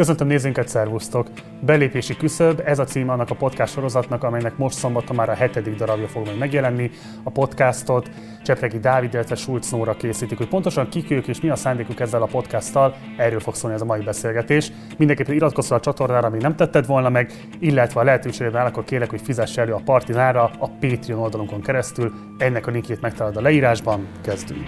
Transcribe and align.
Köszöntöm 0.00 0.26
nézőinket, 0.26 0.68
szervusztok! 0.68 1.26
Belépési 1.60 2.16
küszöb, 2.16 2.62
ez 2.64 2.78
a 2.78 2.84
címe 2.84 3.12
annak 3.12 3.30
a 3.30 3.34
podcast 3.34 3.72
sorozatnak, 3.72 4.24
amelynek 4.24 4.56
most 4.56 4.76
szombaton 4.76 5.16
már 5.16 5.28
a 5.28 5.34
hetedik 5.34 5.74
darabja 5.74 6.08
fog 6.08 6.24
majd 6.24 6.38
megjelenni. 6.38 6.90
A 7.22 7.30
podcastot 7.30 8.10
Csepregi 8.42 8.78
Dávid, 8.78 9.14
illetve 9.14 9.34
Schulz 9.34 9.70
Nóra 9.70 9.96
készítik, 9.96 10.38
hogy 10.38 10.48
pontosan 10.48 10.88
kik 10.88 11.10
ők 11.10 11.28
és 11.28 11.40
mi 11.40 11.48
a 11.48 11.56
szándékuk 11.56 12.00
ezzel 12.00 12.22
a 12.22 12.26
podcasttal, 12.26 12.94
erről 13.16 13.40
fog 13.40 13.54
szólni 13.54 13.76
ez 13.76 13.82
a 13.82 13.84
mai 13.84 14.00
beszélgetés. 14.00 14.72
Mindenképpen 14.98 15.34
iratkozz 15.34 15.70
a 15.70 15.80
csatornára, 15.80 16.26
ami 16.26 16.38
nem 16.38 16.56
tetted 16.56 16.86
volna 16.86 17.08
meg, 17.08 17.32
illetve 17.58 18.00
a 18.00 18.04
lehetőséged 18.04 18.54
áll, 18.54 18.66
akkor 18.66 18.84
kérlek, 18.84 19.10
hogy 19.10 19.22
fizess 19.22 19.56
elő 19.56 19.72
a 19.72 19.82
Partinára 19.84 20.50
a 20.58 20.68
Patreon 20.80 21.20
oldalunkon 21.20 21.60
keresztül. 21.60 22.12
Ennek 22.38 22.66
a 22.66 22.70
linkjét 22.70 23.00
megtalálod 23.00 23.36
a 23.36 23.40
leírásban. 23.40 24.06
Kezdünk! 24.22 24.64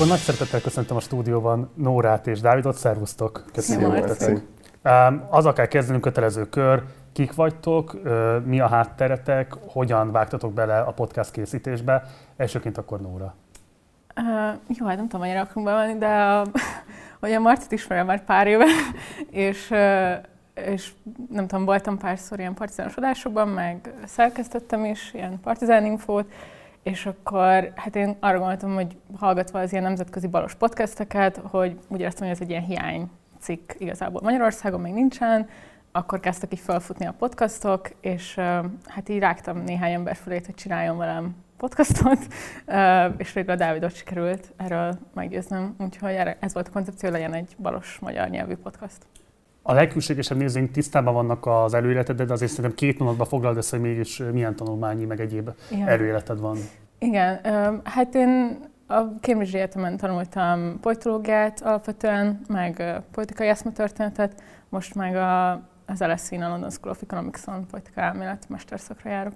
Akkor 0.00 0.12
nagy 0.12 0.20
szeretettel 0.20 0.60
köszöntöm 0.60 0.96
a 0.96 1.00
stúdióban 1.00 1.70
Nórát 1.74 2.26
és 2.26 2.40
Dávidot, 2.40 2.76
szervusztok! 2.76 3.44
Köszönöm. 3.52 4.42
Azzal 5.28 5.52
kell 5.52 5.66
kezdenünk 5.66 6.02
kötelező 6.02 6.48
kör, 6.48 6.82
kik 7.12 7.34
vagytok, 7.34 7.96
mi 8.44 8.60
a 8.60 8.66
hátteretek, 8.66 9.52
hogyan 9.66 10.12
vágtatok 10.12 10.52
bele 10.52 10.80
a 10.80 10.90
podcast 10.90 11.30
készítésbe. 11.30 12.02
Elsőként 12.36 12.78
akkor 12.78 13.00
Nóra. 13.00 13.34
Uh, 14.16 14.24
jó, 14.78 14.86
hát 14.86 14.96
nem 14.96 15.04
tudom, 15.04 15.20
mennyire 15.20 15.40
akarunk 15.40 15.66
bemenni, 15.66 15.98
de 15.98 16.40
uh, 16.40 16.46
hogy 17.20 17.32
a 17.32 17.40
Marcit 17.40 17.72
ismerem 17.72 18.06
már 18.06 18.24
pár 18.24 18.46
éve, 18.46 18.66
és, 19.48 19.70
uh, 19.70 20.12
és 20.54 20.92
nem 21.30 21.46
tudom, 21.46 21.64
voltam 21.64 21.98
párszor 21.98 22.38
ilyen 22.38 22.54
partizános 22.54 22.94
adásokban, 22.94 23.48
meg 23.48 23.92
szerkesztettem 24.04 24.84
is 24.84 25.10
ilyen 25.14 25.40
partizán 25.40 25.84
infót, 25.84 26.32
és 26.82 27.06
akkor 27.06 27.72
hát 27.76 27.96
én 27.96 28.16
arra 28.20 28.38
gondoltam, 28.38 28.74
hogy 28.74 28.96
hallgatva 29.16 29.58
az 29.58 29.72
ilyen 29.72 29.84
nemzetközi 29.84 30.26
balos 30.26 30.54
podcasteket, 30.54 31.36
hogy 31.36 31.78
úgy 31.88 32.00
éreztem, 32.00 32.26
hogy 32.26 32.36
ez 32.36 32.42
egy 32.42 32.50
ilyen 32.50 32.64
hiány 32.64 33.10
cikk 33.38 33.72
igazából 33.78 34.20
Magyarországon 34.22 34.80
még 34.80 34.92
nincsen, 34.92 35.48
akkor 35.92 36.20
kezdtek 36.20 36.52
így 36.52 36.60
felfutni 36.60 37.06
a 37.06 37.14
podcastok, 37.18 37.90
és 38.00 38.34
hát 38.86 39.08
így 39.08 39.18
rágtam 39.18 39.58
néhány 39.58 39.92
ember 39.92 40.16
fölét, 40.16 40.46
hogy 40.46 40.54
csináljon 40.54 40.96
velem 40.96 41.34
podcastot, 41.56 42.18
és 43.16 43.32
végül 43.32 43.50
a 43.50 43.56
Dávidot 43.56 43.94
sikerült 43.94 44.52
erről 44.56 44.98
meggyőznöm, 45.14 45.74
úgyhogy 45.78 46.14
ez 46.40 46.52
volt 46.52 46.68
a 46.68 46.72
koncepció, 46.72 47.10
legyen 47.10 47.34
egy 47.34 47.56
balos 47.58 47.98
magyar 47.98 48.28
nyelvű 48.28 48.56
podcast. 48.56 49.06
A 49.62 49.72
legkülségesebb 49.72 50.38
nézőink 50.38 50.70
tisztában 50.70 51.14
vannak 51.14 51.46
az 51.46 51.74
előéleted, 51.74 52.22
de 52.22 52.32
azért 52.32 52.50
szerintem 52.50 52.74
két 52.74 52.98
mondatban 52.98 53.26
foglald 53.26 53.56
össze, 53.56 53.76
hogy 53.76 53.86
mégis 53.86 54.22
milyen 54.32 54.56
tanulmányi, 54.56 55.04
meg 55.04 55.20
egyéb 55.20 55.50
Igen. 55.70 55.88
előéleted 55.88 56.40
van. 56.40 56.56
Igen, 56.98 57.40
hát 57.84 58.14
én 58.14 58.58
a 58.86 59.00
Cambridge 59.20 59.58
Egyetemen 59.58 59.96
tanultam 59.96 60.80
politológiát 60.80 61.60
alapvetően, 61.60 62.40
meg 62.48 63.02
politikai 63.10 63.48
eszmetörténetet, 63.48 64.42
most 64.68 64.94
meg 64.94 65.16
a, 65.16 65.50
az 65.86 66.00
LSE-n, 66.00 66.42
a 66.42 66.48
London 66.48 66.70
School 66.70 66.92
of 66.92 67.02
Economics-on 67.02 67.66
politikai 67.70 68.04
elmélet 68.04 68.48
mesterszakra 68.48 69.10
járok. 69.10 69.34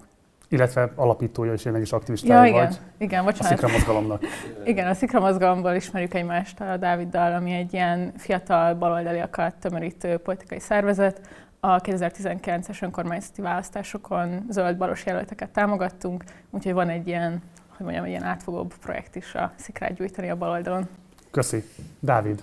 Illetve 0.55 0.93
alapítója 0.95 1.53
és 1.53 1.65
én 1.65 1.77
is 1.77 1.93
aktivistája 1.93 2.45
ja, 2.45 2.49
igen, 2.49 2.65
vagy 2.65 2.79
igen, 2.99 3.25
bocsánat. 3.25 3.53
a 3.53 3.57
Szikra 3.57 3.69
mozgalomnak. 3.69 4.23
igen, 4.73 4.87
a 4.89 4.95
Szikra 4.95 5.21
mozgalomból 5.21 5.73
ismerjük 5.73 6.15
egymást 6.15 6.61
a 6.61 6.77
Dáviddal, 6.77 7.35
ami 7.35 7.53
egy 7.53 7.73
ilyen 7.73 8.13
fiatal 8.17 8.75
baloldaliakat 8.75 9.55
tömörítő 9.55 10.17
politikai 10.17 10.61
szervezet. 10.61 11.21
A 11.61 11.81
2019-es 11.81 12.83
önkormányzati 12.83 13.43
választásokon 13.43 14.47
zöld-balos 14.51 15.07
jelölteket 15.07 15.51
támogattunk, 15.51 16.25
úgyhogy 16.51 16.73
van 16.73 16.89
egy 16.89 17.07
ilyen, 17.07 17.43
hogy 17.69 17.87
mondjam, 17.87 18.05
egy 18.05 18.11
ilyen 18.11 18.23
átfogóbb 18.23 18.75
projekt 18.81 19.17
is 19.17 19.35
a 19.35 19.53
szikrát 19.57 19.95
gyújtani 19.95 20.31
a 20.31 20.37
baloldalon. 20.37 20.89
Köszi. 21.31 21.65
Dávid. 22.01 22.43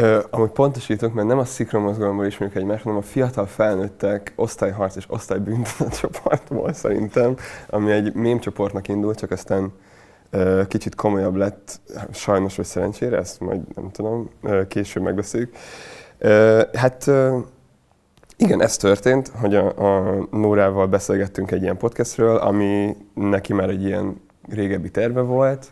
Ö, 0.00 0.20
amúgy 0.30 0.50
pontosítok, 0.50 1.12
mert 1.12 1.28
nem 1.28 1.38
a 1.38 1.44
szikra 1.44 1.78
mozgalomból 1.78 2.26
ismerjük 2.26 2.56
egymást, 2.56 2.82
hanem 2.82 2.98
a 2.98 3.02
fiatal 3.02 3.46
felnőttek 3.46 4.32
osztályharc 4.36 4.96
és 4.96 5.04
osztálybüntető 5.08 5.88
csoportból 6.00 6.72
szerintem, 6.72 7.36
ami 7.68 7.90
egy 7.90 8.14
mém 8.14 8.38
csoportnak 8.38 8.88
indult, 8.88 9.18
csak 9.18 9.30
aztán 9.30 9.72
ö, 10.30 10.62
kicsit 10.68 10.94
komolyabb 10.94 11.34
lett, 11.34 11.80
sajnos 12.12 12.56
vagy 12.56 12.64
szerencsére, 12.64 13.16
ezt 13.16 13.40
majd 13.40 13.60
nem 13.74 13.90
tudom, 13.90 14.30
ö, 14.42 14.66
később 14.66 15.02
megbeszéljük. 15.02 15.54
Ö, 16.18 16.62
hát 16.72 17.06
ö, 17.06 17.38
igen, 18.36 18.62
ez 18.62 18.76
történt, 18.76 19.32
hogy 19.40 19.54
a, 19.54 19.66
a 19.78 20.26
Nórával 20.30 20.86
beszélgettünk 20.86 21.50
egy 21.50 21.62
ilyen 21.62 21.76
podcastről, 21.76 22.36
ami 22.36 22.96
neki 23.14 23.52
már 23.52 23.68
egy 23.68 23.84
ilyen 23.84 24.20
régebbi 24.48 24.90
terve 24.90 25.20
volt. 25.20 25.66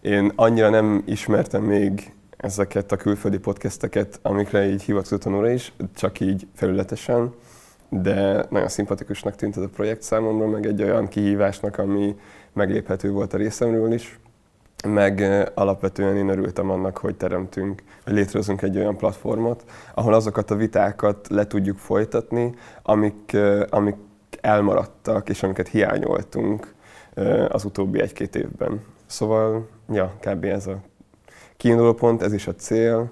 Én 0.00 0.32
annyira 0.36 0.68
nem 0.68 1.02
ismertem 1.06 1.62
még 1.62 2.13
ezeket 2.44 2.92
a 2.92 2.96
külföldi 2.96 3.38
podcasteket, 3.38 4.18
amikre 4.22 4.66
így 4.66 4.82
hivatkozott 4.82 5.24
a 5.24 5.30
Nóra 5.30 5.50
is, 5.50 5.72
csak 5.94 6.20
így 6.20 6.46
felületesen, 6.54 7.34
de 7.88 8.46
nagyon 8.50 8.68
szimpatikusnak 8.68 9.34
tűnt 9.34 9.56
ez 9.56 9.62
a 9.62 9.68
projekt 9.68 10.02
számomra, 10.02 10.46
meg 10.46 10.66
egy 10.66 10.82
olyan 10.82 11.08
kihívásnak, 11.08 11.78
ami 11.78 12.16
megléphető 12.52 13.10
volt 13.10 13.32
a 13.32 13.36
részemről 13.36 13.92
is, 13.92 14.18
meg 14.86 15.20
alapvetően 15.54 16.16
én 16.16 16.28
örültem 16.28 16.70
annak, 16.70 16.98
hogy 16.98 17.16
teremtünk, 17.16 17.82
hogy 18.04 18.12
létrehozunk 18.12 18.62
egy 18.62 18.76
olyan 18.76 18.96
platformot, 18.96 19.64
ahol 19.94 20.14
azokat 20.14 20.50
a 20.50 20.56
vitákat 20.56 21.28
le 21.28 21.46
tudjuk 21.46 21.78
folytatni, 21.78 22.54
amik, 22.82 23.36
amik 23.68 23.96
elmaradtak, 24.40 25.28
és 25.28 25.42
amiket 25.42 25.68
hiányoltunk 25.68 26.74
az 27.48 27.64
utóbbi 27.64 28.00
egy-két 28.00 28.36
évben. 28.36 28.80
Szóval, 29.06 29.68
ja, 29.92 30.12
kb. 30.20 30.44
ez 30.44 30.66
a 30.66 30.80
kiinduló 31.64 31.92
pont, 31.92 32.22
ez 32.22 32.32
is 32.32 32.46
a 32.46 32.54
cél, 32.54 33.10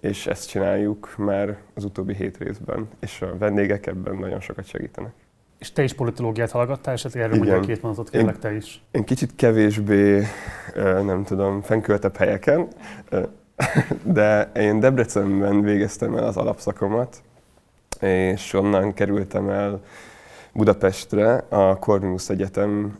és 0.00 0.26
ezt 0.26 0.48
csináljuk 0.48 1.14
már 1.16 1.58
az 1.74 1.84
utóbbi 1.84 2.14
hét 2.14 2.38
részben, 2.38 2.88
és 3.00 3.22
a 3.22 3.36
vendégek 3.38 3.86
ebben 3.86 4.16
nagyon 4.16 4.40
sokat 4.40 4.66
segítenek. 4.66 5.12
És 5.58 5.72
te 5.72 5.82
is 5.82 5.92
politológiát 5.92 6.50
hallgattál, 6.50 6.94
és 6.94 7.04
erről 7.04 7.36
mondja 7.36 7.60
két 7.60 7.82
mondatot 7.82 8.10
kérlek 8.10 8.38
te 8.38 8.52
is. 8.54 8.82
Én 8.90 9.04
kicsit 9.04 9.34
kevésbé, 9.34 10.22
nem 10.74 11.24
tudom, 11.24 11.62
fennköltebb 11.62 12.16
helyeken, 12.16 12.68
de 14.02 14.50
én 14.54 14.80
Debrecenben 14.80 15.62
végeztem 15.62 16.16
el 16.16 16.24
az 16.24 16.36
alapszakomat, 16.36 17.22
és 18.00 18.52
onnan 18.52 18.94
kerültem 18.94 19.48
el 19.48 19.80
Budapestre, 20.52 21.44
a 21.48 21.78
Corvinus 21.78 22.28
Egyetem 22.28 22.98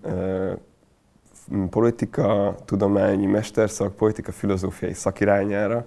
politika, 1.70 2.56
tudományi 2.64 3.26
mesterszak, 3.26 3.96
politika, 3.96 4.32
filozófiai 4.32 4.92
szakirányára, 4.92 5.86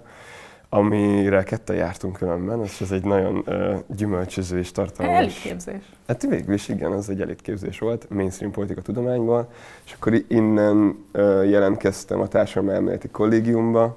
amire 0.68 1.42
ketten 1.42 1.76
jártunk 1.76 2.16
különben, 2.16 2.62
és 2.62 2.80
ez 2.80 2.90
egy 2.90 3.04
nagyon 3.04 3.44
uh, 3.46 3.78
gyümölcsöző 3.86 4.58
és 4.58 4.72
tartalmas... 4.72 5.16
Elitképzés. 5.16 5.82
Hát 6.06 6.22
végül 6.22 6.54
is 6.54 6.68
igen, 6.68 6.92
az 6.92 7.10
egy 7.10 7.20
elitképzés 7.20 7.78
volt, 7.78 8.10
mainstream 8.10 8.52
politika 8.52 8.80
tudományból, 8.80 9.48
és 9.84 9.92
akkor 9.92 10.12
innen 10.28 11.04
uh, 11.12 11.48
jelentkeztem 11.50 12.20
a 12.20 12.28
társadalmi 12.28 12.74
elméleti 12.74 13.08
kollégiumba, 13.08 13.96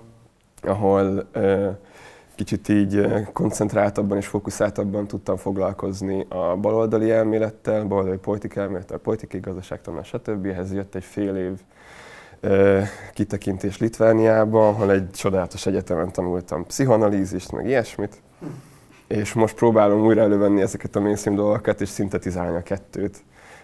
ahol 0.61 1.27
uh, 1.35 1.75
kicsit 2.37 2.69
így 2.69 3.01
koncentráltabban 3.33 4.17
és 4.17 4.27
fókuszáltabban 4.27 5.07
tudtam 5.07 5.35
foglalkozni 5.35 6.25
a 6.29 6.55
baloldali 6.55 7.11
elmélettel, 7.11 7.83
baloldali 7.85 8.17
politikai 8.17 8.63
elmélettel, 8.63 8.97
politikai 8.97 9.39
gazdaságtanul, 9.39 10.03
stb. 10.03 10.45
Ehhez 10.45 10.73
jött 10.73 10.95
egy 10.95 11.03
fél 11.03 11.35
év 11.35 11.59
kitekintés 13.13 13.77
Litvániába, 13.77 14.67
ahol 14.67 14.91
egy 14.91 15.11
csodálatos 15.11 15.65
egyetemen 15.65 16.11
tanultam 16.11 16.65
pszichoanalízist, 16.65 17.51
meg 17.51 17.65
ilyesmit. 17.65 18.21
És 19.07 19.33
most 19.33 19.55
próbálom 19.55 20.05
újra 20.05 20.21
elővenni 20.21 20.61
ezeket 20.61 20.95
a 20.95 20.99
mainstream 20.99 21.35
dolgokat, 21.35 21.81
és 21.81 21.89
szintetizálni 21.89 22.57
a 22.57 22.63
kettőt, 22.63 23.23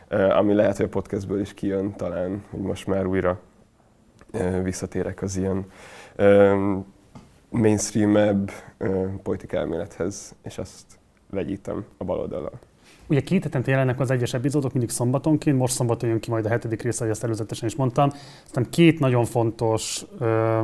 ami 0.10 0.54
lehet, 0.54 0.78
hogy 0.78 0.86
a 0.86 0.90
podcastből 0.90 1.40
is 1.40 1.54
kijön 1.54 1.96
talán, 1.96 2.44
hogy 2.50 2.60
most 2.60 2.88
már 2.88 3.06
újra 3.06 3.40
visszatérek 4.64 5.22
az 5.22 5.38
ilyen 5.38 5.66
mainstream-ebb 7.54 8.52
elmélethez, 9.48 10.36
és 10.44 10.58
azt 10.58 10.86
vegyítem 11.30 11.86
a 11.98 12.04
baloldalra. 12.04 12.52
Ugye 13.08 13.20
két 13.20 13.44
hetente 13.44 13.72
jelennek 13.72 14.00
az 14.00 14.12
egyes 14.12 14.34
epizódok, 14.34 14.72
mindig 14.72 14.90
szombatonként, 14.90 15.58
most 15.58 15.74
szombaton 15.74 16.10
jön 16.10 16.20
ki 16.20 16.30
majd 16.30 16.46
a 16.46 16.50
hetedik 16.50 16.82
része, 16.82 17.00
ahogy 17.00 17.12
ezt 17.12 17.24
előzetesen 17.24 17.68
is 17.68 17.76
mondtam. 17.76 18.12
Aztán 18.46 18.70
két 18.70 19.00
nagyon 19.00 19.26
fontos 19.26 20.06
ö, 20.20 20.62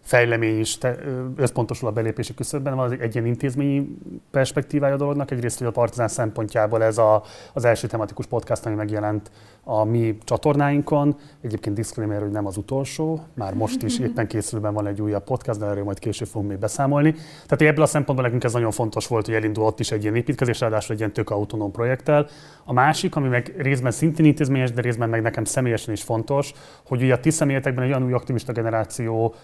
fejlemény 0.00 0.58
is 0.58 0.78
te, 0.78 0.98
összpontosul 1.36 1.88
a 1.88 1.92
belépési 1.92 2.34
küszöbben, 2.34 2.76
van 2.76 3.00
egy 3.00 3.14
ilyen 3.14 3.26
intézményi 3.26 3.96
perspektívája 4.30 4.94
a 4.94 4.96
dolognak. 4.96 5.30
Egyrészt, 5.30 5.58
hogy 5.58 5.66
a 5.66 5.70
Partizán 5.70 6.08
szempontjából 6.08 6.82
ez 6.82 6.98
a, 6.98 7.22
az 7.52 7.64
első 7.64 7.86
tematikus 7.86 8.26
podcast, 8.26 8.66
ami 8.66 8.74
megjelent 8.74 9.30
a 9.70 9.84
mi 9.84 10.18
csatornáinkon. 10.24 11.16
Egyébként 11.40 11.76
disclaimer, 11.76 12.20
hogy 12.20 12.30
nem 12.30 12.46
az 12.46 12.56
utolsó, 12.56 13.20
már 13.34 13.54
most 13.54 13.82
is 13.82 13.98
éppen 13.98 14.26
készülben 14.26 14.74
van 14.74 14.86
egy 14.86 15.00
újabb 15.00 15.24
podcast, 15.24 15.58
de 15.58 15.66
erről 15.66 15.84
majd 15.84 15.98
később 15.98 16.28
fogunk 16.28 16.50
még 16.50 16.58
beszámolni. 16.58 17.12
Tehát 17.46 17.72
ebből 17.72 17.84
a 17.84 17.86
szempontból 17.86 18.24
nekünk 18.24 18.44
ez 18.44 18.52
nagyon 18.52 18.70
fontos 18.70 19.06
volt, 19.06 19.26
hogy 19.26 19.34
elindul 19.34 19.64
ott 19.64 19.80
is 19.80 19.90
egy 19.90 20.02
ilyen 20.02 20.14
építkezés, 20.14 20.60
ráadásul 20.60 20.92
egy 20.94 21.00
ilyen 21.00 21.12
tök 21.12 21.30
autonóm 21.30 21.70
projekttel. 21.70 22.26
A 22.64 22.72
másik, 22.72 23.16
ami 23.16 23.28
meg 23.28 23.54
részben 23.58 23.90
szintén 23.90 24.26
intézményes, 24.26 24.72
de 24.72 24.80
részben 24.80 25.08
meg 25.08 25.22
nekem 25.22 25.44
személyesen 25.44 25.94
is 25.94 26.02
fontos, 26.02 26.52
hogy 26.86 27.02
ugye 27.02 27.14
a 27.14 27.20
ti 27.20 27.30
személyetekben 27.30 27.84
egy 27.84 27.90
olyan 27.90 28.04
új 28.04 28.12
aktivista 28.12 28.52
generáció, 28.52 29.34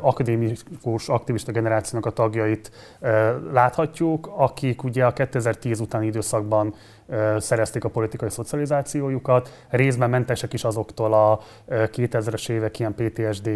akadémikus 0.00 1.08
aktivista 1.08 1.52
generációnak 1.52 2.06
a 2.06 2.10
tagjait 2.10 2.70
láthatjuk, 3.52 4.30
akik 4.36 4.84
ugye 4.84 5.04
a 5.04 5.12
2010 5.12 5.80
utáni 5.80 6.06
időszakban 6.06 6.74
szerezték 7.38 7.84
a 7.84 7.88
politikai 7.88 8.30
szocializációjukat, 8.30 9.64
részben 9.68 10.10
mentesek 10.10 10.52
is 10.52 10.64
azoktól 10.64 11.14
a 11.14 11.40
2000-es 11.68 12.48
évek 12.48 12.78
ilyen 12.78 12.94
PTSD 12.94 13.50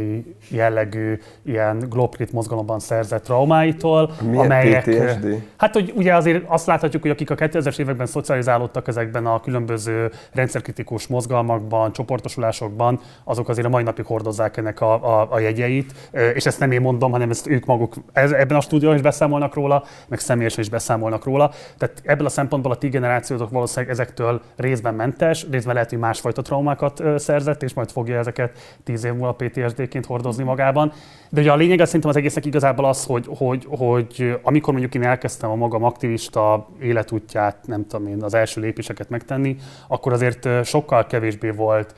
jellegű, 0.49 1.19
ilyen 1.43 1.79
globkrit 1.89 2.33
mozgalomban 2.33 2.79
szerzett 2.79 3.23
traumáitól, 3.25 4.11
Milyen 4.23 4.45
amelyek... 4.45 4.85
PTSD? 4.85 5.43
Hát, 5.57 5.75
hogy 5.75 5.93
ugye 5.97 6.15
azért 6.15 6.45
azt 6.47 6.67
láthatjuk, 6.67 7.03
hogy 7.03 7.11
akik 7.11 7.31
a 7.31 7.35
2000-es 7.35 7.79
években 7.79 8.07
szocializálódtak 8.07 8.89
ezekben 8.89 9.27
a 9.27 9.41
különböző 9.41 10.11
rendszerkritikus 10.33 11.07
mozgalmakban, 11.07 11.93
csoportosulásokban, 11.93 13.01
azok 13.25 13.49
azért 13.49 13.67
a 13.67 13.71
mai 13.71 13.83
napig 13.83 14.05
hordozzák 14.05 14.57
ennek 14.57 14.81
a, 14.81 15.21
a, 15.21 15.27
a 15.31 15.39
jegyeit, 15.39 15.93
és 16.35 16.47
ezt 16.47 16.61
nem 16.61 16.71
én 16.71 16.81
mondom, 16.81 17.11
hanem 17.11 17.31
ezt 17.31 17.47
ők 17.47 17.65
maguk 17.65 17.95
ez, 18.13 18.33
ebben 18.33 18.57
a 18.57 18.61
stúdióban 18.61 18.97
is 18.97 19.03
beszámolnak 19.03 19.55
róla, 19.55 19.85
meg 20.09 20.19
személyesen 20.19 20.61
is 20.61 20.69
beszámolnak 20.69 21.25
róla. 21.25 21.51
Tehát 21.79 22.01
ebből 22.05 22.27
a 22.27 22.31
szempontból 22.31 22.73
a 22.73 22.77
ti 22.77 22.89
generációtok 22.89 23.44
azok 23.45 23.57
valószínűleg 23.57 23.91
ezektől 23.91 24.41
részben 24.57 24.95
mentes, 24.95 25.47
részben 25.51 25.75
lehet, 25.75 25.91
hogy 25.91 25.99
másfajta 25.99 26.43
traumákat 26.43 27.03
szerzett, 27.17 27.63
és 27.63 27.75
majd 27.75 27.91
fogja 27.91 28.19
ezeket 28.19 28.79
tíz 28.85 29.05
év 29.05 29.13
múlva 29.13 29.33
PTSD-ként 29.33 30.07
hordozni 30.07 30.45
magában. 30.45 30.93
De 31.31 31.41
ugye 31.41 31.53
a 31.53 31.57
lényeg 31.57 31.85
szerintem 31.85 32.11
az 32.11 32.17
egésznek 32.17 32.45
igazából 32.45 32.85
az, 32.85 33.05
hogy, 33.05 33.27
hogy, 33.29 33.67
hogy 33.69 34.39
amikor 34.43 34.73
mondjuk 34.73 34.95
én 34.95 35.03
elkezdtem 35.03 35.51
a 35.51 35.55
magam 35.55 35.85
aktivista 35.85 36.67
életútját, 36.81 37.57
nem 37.67 37.87
tudom 37.87 38.07
én, 38.07 38.23
az 38.23 38.35
első 38.35 38.61
lépéseket 38.61 39.09
megtenni, 39.09 39.57
akkor 39.89 40.13
azért 40.13 40.49
sokkal 40.65 41.07
kevésbé 41.07 41.51
volt 41.51 41.95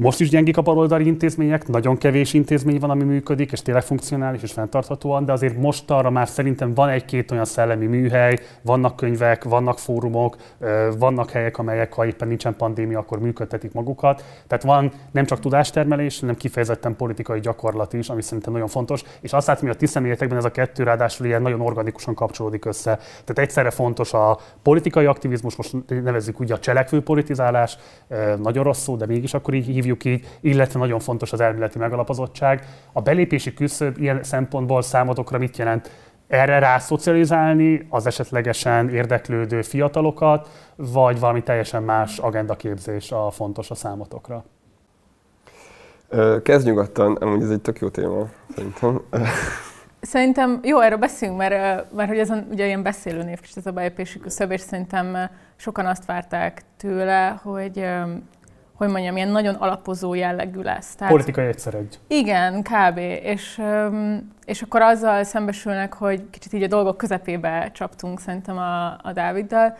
most 0.00 0.20
is 0.20 0.28
gyengik 0.28 0.56
a 0.56 0.62
baloldali 0.62 1.06
intézmények, 1.06 1.68
nagyon 1.68 1.96
kevés 1.96 2.34
intézmény 2.34 2.78
van, 2.78 2.90
ami 2.90 3.02
működik, 3.02 3.52
és 3.52 3.62
tényleg 3.62 3.82
funkcionális 3.82 4.42
és 4.42 4.52
fenntarthatóan, 4.52 5.24
de 5.24 5.32
azért 5.32 5.56
most 5.56 5.90
arra 5.90 6.10
már 6.10 6.28
szerintem 6.28 6.74
van 6.74 6.88
egy-két 6.88 7.30
olyan 7.30 7.44
szellemi 7.44 7.86
műhely, 7.86 8.38
vannak 8.62 8.96
könyvek, 8.96 9.44
vannak 9.44 9.78
fórumok, 9.78 10.36
vannak 10.98 11.30
helyek, 11.30 11.58
amelyek, 11.58 11.92
ha 11.92 12.06
éppen 12.06 12.28
nincsen 12.28 12.56
pandémia, 12.56 12.98
akkor 12.98 13.20
működtetik 13.20 13.72
magukat. 13.72 14.24
Tehát 14.46 14.64
van 14.64 14.92
nem 15.10 15.24
csak 15.24 15.40
tudástermelés, 15.40 16.20
hanem 16.20 16.36
kifejezetten 16.36 16.96
politikai 16.96 17.40
gyakorlat 17.40 17.92
is, 17.92 18.08
ami 18.08 18.22
szerintem 18.22 18.52
nagyon 18.52 18.68
fontos. 18.68 19.02
És 19.20 19.32
azt 19.32 19.46
látom, 19.46 19.66
hogy 19.66 19.76
a 19.76 19.78
ti 19.78 19.86
személyetekben 19.86 20.38
ez 20.38 20.44
a 20.44 20.50
kettő 20.50 20.82
ráadásul 20.82 21.26
ilyen 21.26 21.42
nagyon 21.42 21.60
organikusan 21.60 22.14
kapcsolódik 22.14 22.64
össze. 22.64 22.96
Tehát 22.96 23.38
egyszerre 23.38 23.70
fontos 23.70 24.12
a 24.12 24.38
politikai 24.62 25.06
aktivizmus, 25.06 25.56
most 25.56 25.76
nevezzük 25.88 26.40
úgy 26.40 26.52
a 26.52 26.58
cselekvő 26.58 27.02
politizálás, 27.02 27.78
nagyon 28.42 28.64
rossz 28.64 28.82
szó, 28.82 28.96
de 28.96 29.06
mégis 29.06 29.34
akkor 29.34 29.54
így 29.54 29.66
hívjuk 29.66 29.89
hívjuk 29.90 30.04
így, 30.04 30.38
illetve 30.40 30.78
nagyon 30.78 30.98
fontos 30.98 31.32
az 31.32 31.40
elméleti 31.40 31.78
megalapozottság. 31.78 32.64
A 32.92 33.00
belépési 33.00 33.54
küszöb 33.54 33.98
ilyen 33.98 34.22
szempontból 34.22 34.82
számotokra 34.82 35.38
mit 35.38 35.56
jelent? 35.56 35.90
Erre 36.28 36.58
rá 36.58 36.78
szocializálni 36.78 37.86
az 37.88 38.06
esetlegesen 38.06 38.88
érdeklődő 38.88 39.62
fiatalokat, 39.62 40.48
vagy 40.76 41.20
valami 41.20 41.42
teljesen 41.42 41.82
más 41.82 42.18
agendaképzés 42.18 43.12
a 43.12 43.30
fontos 43.30 43.70
a 43.70 43.74
számotokra? 43.74 44.44
Kezdj 46.42 46.68
nyugodtan, 46.68 47.14
amúgy 47.14 47.42
ez 47.42 47.50
egy 47.50 47.60
tök 47.60 47.78
jó 47.78 47.88
téma, 47.88 48.26
szerintem. 48.54 49.00
Szerintem 50.00 50.60
jó, 50.62 50.80
erről 50.80 50.98
beszélünk, 50.98 51.38
mert, 51.38 51.92
mert 51.92 52.08
hogy 52.08 52.18
ez 52.18 52.30
ugye 52.50 52.66
ilyen 52.66 52.82
beszélő 52.82 53.22
név, 53.22 53.38
ez 53.54 53.66
a 53.66 53.70
belépési 53.70 54.18
küszöb, 54.18 54.50
és 54.50 54.60
szerintem 54.60 55.16
sokan 55.56 55.86
azt 55.86 56.04
várták 56.04 56.62
tőle, 56.76 57.40
hogy 57.42 57.84
hogy 58.80 58.88
mondjam, 58.88 59.16
ilyen 59.16 59.28
nagyon 59.28 59.54
alapozó 59.54 60.14
jellegű 60.14 60.60
lesz. 60.60 60.94
Tehát, 60.94 61.12
Politikai 61.12 61.46
egyszer 61.46 61.74
egy. 61.74 61.98
Igen, 62.06 62.62
kb. 62.62 62.98
És, 63.22 63.62
és 64.44 64.62
akkor 64.62 64.82
azzal 64.82 65.24
szembesülnek, 65.24 65.92
hogy 65.92 66.30
kicsit 66.30 66.52
így 66.52 66.62
a 66.62 66.66
dolgok 66.66 66.96
közepébe 66.96 67.70
csaptunk 67.72 68.20
szerintem 68.20 68.56
a, 68.56 68.86
a 68.86 69.12
Dáviddal, 69.14 69.76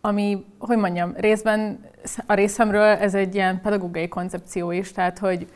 ami, 0.00 0.46
hogy 0.58 0.76
mondjam, 0.76 1.14
részben 1.16 1.80
a 2.26 2.34
részemről 2.34 2.96
ez 2.96 3.14
egy 3.14 3.34
ilyen 3.34 3.60
pedagógiai 3.60 4.08
koncepció 4.08 4.70
is, 4.70 4.92
tehát 4.92 5.18
hogy, 5.18 5.46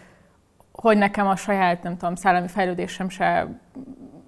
hogy 0.72 0.98
nekem 0.98 1.26
a 1.26 1.36
saját, 1.36 1.82
nem 1.82 1.96
tudom, 1.96 2.14
szellemi 2.14 2.48
fejlődésem 2.48 3.08
se 3.08 3.46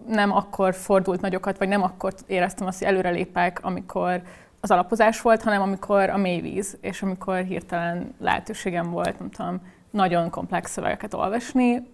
nem 0.08 0.32
akkor 0.32 0.74
fordult 0.74 1.20
nagyokat, 1.20 1.58
vagy 1.58 1.68
nem 1.68 1.82
akkor 1.82 2.14
éreztem 2.26 2.66
azt, 2.66 2.78
hogy 2.78 2.88
előrelépek, 2.88 3.58
amikor 3.62 4.22
az 4.60 4.70
alapozás 4.70 5.20
volt, 5.20 5.42
hanem 5.42 5.62
amikor 5.62 6.10
a 6.10 6.16
mélyvíz, 6.16 6.76
és 6.80 7.02
amikor 7.02 7.36
hirtelen 7.36 8.14
lehetőségem 8.20 8.90
volt, 8.90 9.18
nem 9.18 9.30
tudom, 9.30 9.60
nagyon 9.90 10.30
komplex 10.30 10.70
szövegeket 10.70 11.14
olvasni, 11.14 11.88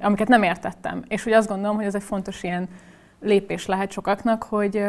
amiket 0.00 0.28
nem 0.28 0.42
értettem. 0.42 1.04
És 1.08 1.24
hogy 1.24 1.32
azt 1.32 1.48
gondolom, 1.48 1.76
hogy 1.76 1.84
ez 1.84 1.94
egy 1.94 2.02
fontos 2.02 2.42
ilyen 2.42 2.68
lépés 3.20 3.66
lehet 3.66 3.90
sokaknak, 3.90 4.42
hogy, 4.42 4.84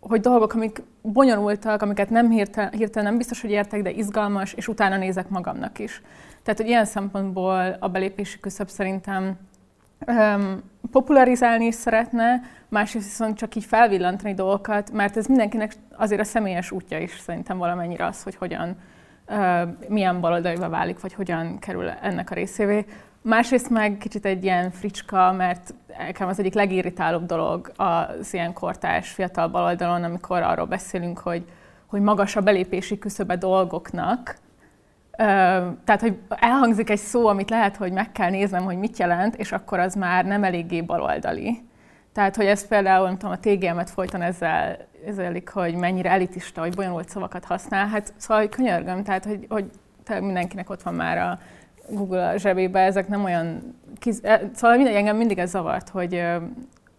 hogy 0.00 0.20
dolgok, 0.20 0.54
amik 0.54 0.82
bonyolultak, 1.02 1.82
amiket 1.82 2.10
nem 2.10 2.30
hirtelen, 2.30 2.72
hirtelen 2.72 3.08
nem 3.08 3.16
biztos, 3.16 3.40
hogy 3.40 3.50
értek, 3.50 3.82
de 3.82 3.90
izgalmas, 3.90 4.52
és 4.52 4.68
utána 4.68 4.96
nézek 4.96 5.28
magamnak 5.28 5.78
is. 5.78 6.02
Tehát, 6.42 6.60
hogy 6.60 6.68
ilyen 6.68 6.84
szempontból 6.84 7.76
a 7.80 7.88
belépési 7.88 8.40
küszöb 8.40 8.68
szerintem 8.68 9.38
um, 10.06 10.62
popularizálni 10.90 11.64
is 11.64 11.74
szeretne, 11.74 12.40
másrészt 12.68 13.06
viszont 13.06 13.36
csak 13.36 13.54
így 13.54 13.64
felvillantani 13.64 14.34
dolgokat, 14.34 14.92
mert 14.92 15.16
ez 15.16 15.26
mindenkinek 15.26 15.72
azért 15.96 16.20
a 16.20 16.24
személyes 16.24 16.70
útja 16.70 16.98
is 16.98 17.18
szerintem 17.18 17.58
valamennyire 17.58 18.06
az, 18.06 18.22
hogy 18.22 18.34
hogyan, 18.34 18.76
uh, 19.28 19.62
milyen 19.88 20.20
baloldaliba 20.20 20.68
válik, 20.68 21.00
vagy 21.00 21.14
hogyan 21.14 21.58
kerül 21.58 21.88
ennek 21.88 22.30
a 22.30 22.34
részévé. 22.34 22.84
Másrészt 23.22 23.70
meg 23.70 23.96
kicsit 23.98 24.24
egy 24.24 24.44
ilyen 24.44 24.70
fricska, 24.70 25.32
mert 25.32 25.74
nekem 25.98 26.28
az 26.28 26.38
egyik 26.38 26.54
legirritálóbb 26.54 27.26
dolog 27.26 27.72
az 27.76 28.34
ilyen 28.34 28.52
kortás 28.52 29.10
fiatal 29.10 29.48
baloldalon, 29.48 30.04
amikor 30.04 30.42
arról 30.42 30.66
beszélünk, 30.66 31.18
hogy, 31.18 31.44
hogy 31.86 32.00
magas 32.00 32.36
a 32.36 32.40
belépési 32.40 32.98
küszöbe 32.98 33.36
dolgoknak, 33.36 34.36
tehát, 35.16 36.00
hogy 36.00 36.18
elhangzik 36.28 36.90
egy 36.90 36.98
szó, 36.98 37.26
amit 37.26 37.50
lehet, 37.50 37.76
hogy 37.76 37.92
meg 37.92 38.12
kell 38.12 38.30
néznem, 38.30 38.64
hogy 38.64 38.78
mit 38.78 38.98
jelent, 38.98 39.34
és 39.34 39.52
akkor 39.52 39.78
az 39.78 39.94
már 39.94 40.24
nem 40.24 40.44
eléggé 40.44 40.80
baloldali. 40.80 41.62
Tehát, 42.12 42.36
hogy 42.36 42.46
ez 42.46 42.66
például, 42.66 43.06
nem 43.06 43.18
tudom, 43.18 43.34
a 43.34 43.38
TGM-et 43.38 43.90
folyton 43.90 44.22
ezzel, 44.22 44.76
ezzel 45.06 45.42
hogy 45.52 45.74
mennyire 45.74 46.10
elitista, 46.10 46.60
hogy 46.60 46.74
bonyolult 46.74 47.08
szavakat 47.08 47.44
használ. 47.44 47.86
Hát 47.86 48.12
szóval, 48.16 48.38
hogy 48.38 48.48
könyörgöm, 48.48 49.02
tehát, 49.02 49.24
hogy, 49.24 49.46
hogy 49.48 49.70
mindenkinek 50.20 50.70
ott 50.70 50.82
van 50.82 50.94
már 50.94 51.18
a 51.18 51.38
Google 51.88 52.28
a 52.28 52.36
zsebébe, 52.36 52.80
ezek 52.80 53.08
nem 53.08 53.24
olyan... 53.24 53.74
Kiz... 53.98 54.20
E, 54.24 54.50
szóval 54.54 54.76
mindegy, 54.76 54.94
engem 54.94 55.16
mindig 55.16 55.38
ez 55.38 55.50
zavart, 55.50 55.88
hogy, 55.88 56.24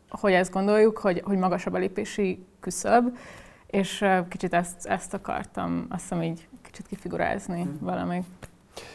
hogy 0.10 0.34
ezt 0.34 0.52
gondoljuk, 0.52 0.98
hogy, 0.98 1.22
hogy 1.26 1.38
magas 1.38 1.66
a 1.66 1.70
belépési 1.70 2.46
küszöb, 2.60 3.18
és 3.68 4.06
kicsit 4.30 4.54
ezt, 4.54 4.86
ezt 4.86 5.14
akartam, 5.14 5.86
azt 5.90 6.02
hiszem 6.02 6.24
így 6.24 6.48
kicsit 6.78 6.90
kifigurázni 6.90 7.62
hmm. 7.62 7.78
valamelyik. 7.82 8.26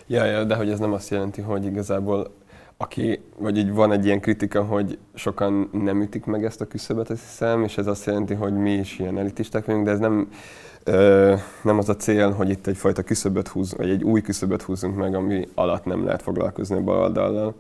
Ja, 0.07 0.25
ja, 0.25 0.45
de 0.45 0.55
hogy 0.55 0.71
ez 0.71 0.79
nem 0.79 0.93
azt 0.93 1.11
jelenti, 1.11 1.41
hogy 1.41 1.65
igazából 1.65 2.31
aki, 2.77 3.21
vagy 3.39 3.59
így 3.59 3.73
van 3.73 3.93
egy 3.93 4.05
ilyen 4.05 4.21
kritika, 4.21 4.65
hogy 4.65 4.99
sokan 5.15 5.69
nem 5.73 6.03
ütik 6.03 6.25
meg 6.25 6.45
ezt 6.45 6.61
a 6.61 6.67
küszöbet, 6.67 7.11
azt 7.11 7.21
hiszem, 7.21 7.63
és 7.65 7.79
ez 7.79 7.87
azt 7.87 8.07
jelenti, 8.07 8.35
hogy 8.35 8.53
mi 8.53 8.73
is 8.73 8.99
ilyen 8.99 9.19
elitisták 9.19 9.65
vagyunk, 9.65 9.85
de 9.85 9.91
ez 9.91 9.99
nem, 9.99 10.29
ö, 10.85 11.35
nem 11.63 11.79
az 11.79 11.89
a 11.89 11.97
cél, 11.97 12.31
hogy 12.31 12.51
itt 12.51 12.67
egyfajta 12.67 13.03
küszöböt 13.03 13.49
húz, 13.49 13.75
vagy 13.77 13.91
egy 13.91 14.03
új 14.03 14.21
küszöböt 14.21 14.63
húzunk 14.63 14.97
meg, 14.97 15.15
ami 15.15 15.49
alatt 15.55 15.85
nem 15.85 16.05
lehet 16.05 16.23
foglalkozni 16.23 16.77
a 16.77 16.81
baloldallal, 16.81 17.55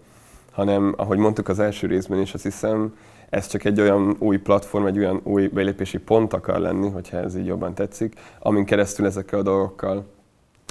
hanem, 0.51 0.95
ahogy 0.97 1.19
mondtuk 1.19 1.49
az 1.49 1.59
első 1.59 1.87
részben 1.87 2.21
is, 2.21 2.35
azt 2.35 2.43
hiszem, 2.43 2.95
ez 3.33 3.47
csak 3.47 3.65
egy 3.65 3.81
olyan 3.81 4.17
új 4.19 4.37
platform, 4.37 4.87
egy 4.87 4.99
olyan 4.99 5.21
új 5.25 5.47
belépési 5.47 5.99
pont 5.99 6.33
akar 6.33 6.59
lenni, 6.59 6.91
hogyha 6.91 7.17
ez 7.17 7.37
így 7.37 7.47
jobban 7.47 7.75
tetszik, 7.75 8.15
amin 8.39 8.65
keresztül 8.65 9.07
ezekkel 9.07 9.39
a 9.39 9.43
dolgokkal, 9.43 10.07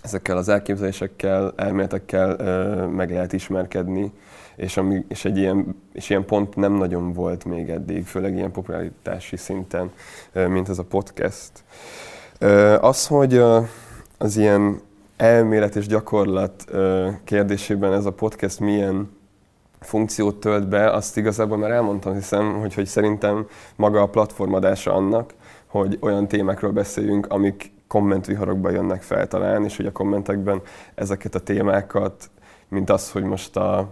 ezekkel 0.02 0.38
az 0.38 0.50
elképzelésekkel, 0.50 1.54
elméletekkel 1.56 2.36
ö, 2.40 2.86
meg 2.86 3.12
lehet 3.12 3.34
ismerkedni, 3.34 4.12
és, 4.56 4.78
ami, 4.78 5.06
és, 5.08 5.26
egy 5.26 5.38
ilyen, 5.38 5.82
és 5.94 6.10
ilyen 6.10 6.26
pont 6.26 6.56
nem 6.56 6.74
nagyon 6.74 7.14
volt 7.14 7.46
még 7.46 7.70
eddig, 7.70 8.06
főleg 8.06 8.36
ilyen 8.36 8.52
popularitási 8.52 9.38
szinten, 9.38 9.92
ö, 10.32 10.48
mint 10.48 10.70
ez 10.70 10.80
a 10.80 10.84
podcast. 10.84 11.52
Ö, 12.40 12.78
az, 12.82 13.08
hogy 13.08 13.34
ö, 13.34 13.60
az 14.18 14.38
ilyen 14.38 14.82
elmélet 15.18 15.76
és 15.76 15.88
gyakorlat 15.88 16.66
ö, 16.68 17.10
kérdésében 17.24 17.94
ez 17.94 18.06
a 18.06 18.14
podcast 18.14 18.60
milyen 18.60 19.20
funkciót 19.82 20.40
tölt 20.40 20.68
be, 20.68 20.92
azt 20.92 21.18
igazából 21.18 21.58
már 21.58 21.72
elmondtam, 21.72 22.14
hiszem, 22.14 22.60
hogy, 22.60 22.74
hogy 22.74 22.86
szerintem 22.86 23.48
maga 23.76 24.02
a 24.02 24.10
platformadása 24.10 24.94
annak, 24.94 25.34
hogy 25.68 25.98
olyan 26.02 26.28
témákról 26.28 26.72
beszéljünk, 26.72 27.28
amik 27.28 27.72
kommentviharokba 27.88 28.70
jönnek 28.70 29.02
fel 29.02 29.28
talán, 29.28 29.64
és 29.64 29.78
hogy 29.78 29.86
a 29.86 29.92
kommentekben 29.92 30.62
ezeket 30.96 31.36
a 31.36 31.40
témákat, 31.40 32.30
mint 32.68 32.90
az, 32.90 33.12
hogy 33.12 33.24
most 33.24 33.58
a, 33.58 33.88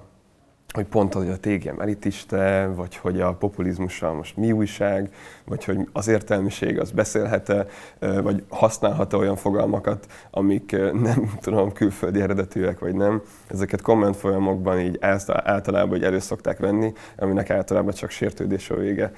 hogy 0.73 0.85
pont 0.85 1.15
az, 1.15 1.23
hogy 1.23 1.31
a 1.31 1.39
TGM 1.39 1.81
elitiste, 1.81 2.71
vagy 2.75 2.95
hogy 2.95 3.21
a 3.21 3.33
populizmussal 3.33 4.13
most 4.13 4.37
mi 4.37 4.51
újság, 4.51 5.13
vagy 5.45 5.65
hogy 5.65 5.77
az 5.91 6.07
értelmiség 6.07 6.79
az 6.79 6.91
beszélhet-e, 6.91 7.65
vagy 7.99 8.43
használhat-e 8.49 9.17
olyan 9.17 9.35
fogalmakat, 9.35 10.07
amik 10.31 10.71
nem 10.93 11.31
tudom, 11.41 11.73
külföldi 11.73 12.21
eredetűek, 12.21 12.79
vagy 12.79 12.95
nem. 12.95 13.21
Ezeket 13.47 13.81
komment 13.81 14.15
folyamokban 14.15 14.79
így 14.79 14.97
általában 15.27 15.89
hogy 15.89 16.03
elő 16.03 16.19
szokták 16.19 16.57
venni, 16.57 16.93
aminek 17.17 17.49
általában 17.49 17.93
csak 17.93 18.09
sértődés 18.09 18.69
a 18.69 18.75
vége, 18.75 19.11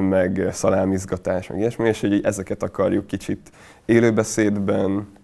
meg 0.00 0.48
szalámizgatás, 0.52 1.46
meg 1.46 1.58
ilyesmi, 1.58 1.88
és 1.88 2.00
hogy 2.00 2.24
ezeket 2.24 2.62
akarjuk 2.62 3.06
kicsit 3.06 3.50
élőbeszédben, 3.84 5.16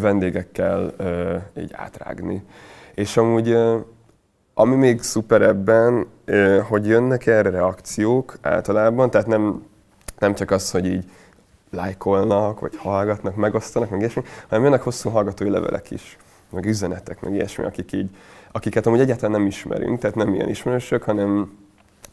vendégekkel 0.00 0.94
így 1.58 1.70
átrágni. 1.72 2.42
És 2.94 3.16
amúgy 3.16 3.56
ami 4.54 4.74
még 4.74 5.02
szuper 5.02 5.42
ebben, 5.42 6.06
hogy 6.68 6.86
jönnek 6.86 7.26
erre 7.26 7.50
reakciók 7.50 8.38
általában, 8.40 9.10
tehát 9.10 9.26
nem, 9.26 9.64
nem 10.18 10.34
csak 10.34 10.50
az, 10.50 10.70
hogy 10.70 10.86
így 10.86 11.04
lájkolnak, 11.70 12.60
vagy 12.60 12.76
hallgatnak, 12.76 13.36
megosztanak, 13.36 13.90
meg 13.90 14.00
ilyesmi, 14.00 14.22
hanem 14.48 14.64
jönnek 14.64 14.82
hosszú 14.82 15.10
hallgatói 15.10 15.48
levelek 15.48 15.90
is, 15.90 16.16
meg 16.50 16.66
üzenetek, 16.66 17.20
meg 17.20 17.34
ilyesmi, 17.34 17.64
akik 17.64 17.92
így, 17.92 18.10
akiket 18.52 18.86
amúgy 18.86 19.00
egyáltalán 19.00 19.30
nem 19.30 19.46
ismerünk, 19.46 19.98
tehát 19.98 20.16
nem 20.16 20.34
ilyen 20.34 20.48
ismerősök, 20.48 21.02
hanem 21.02 21.58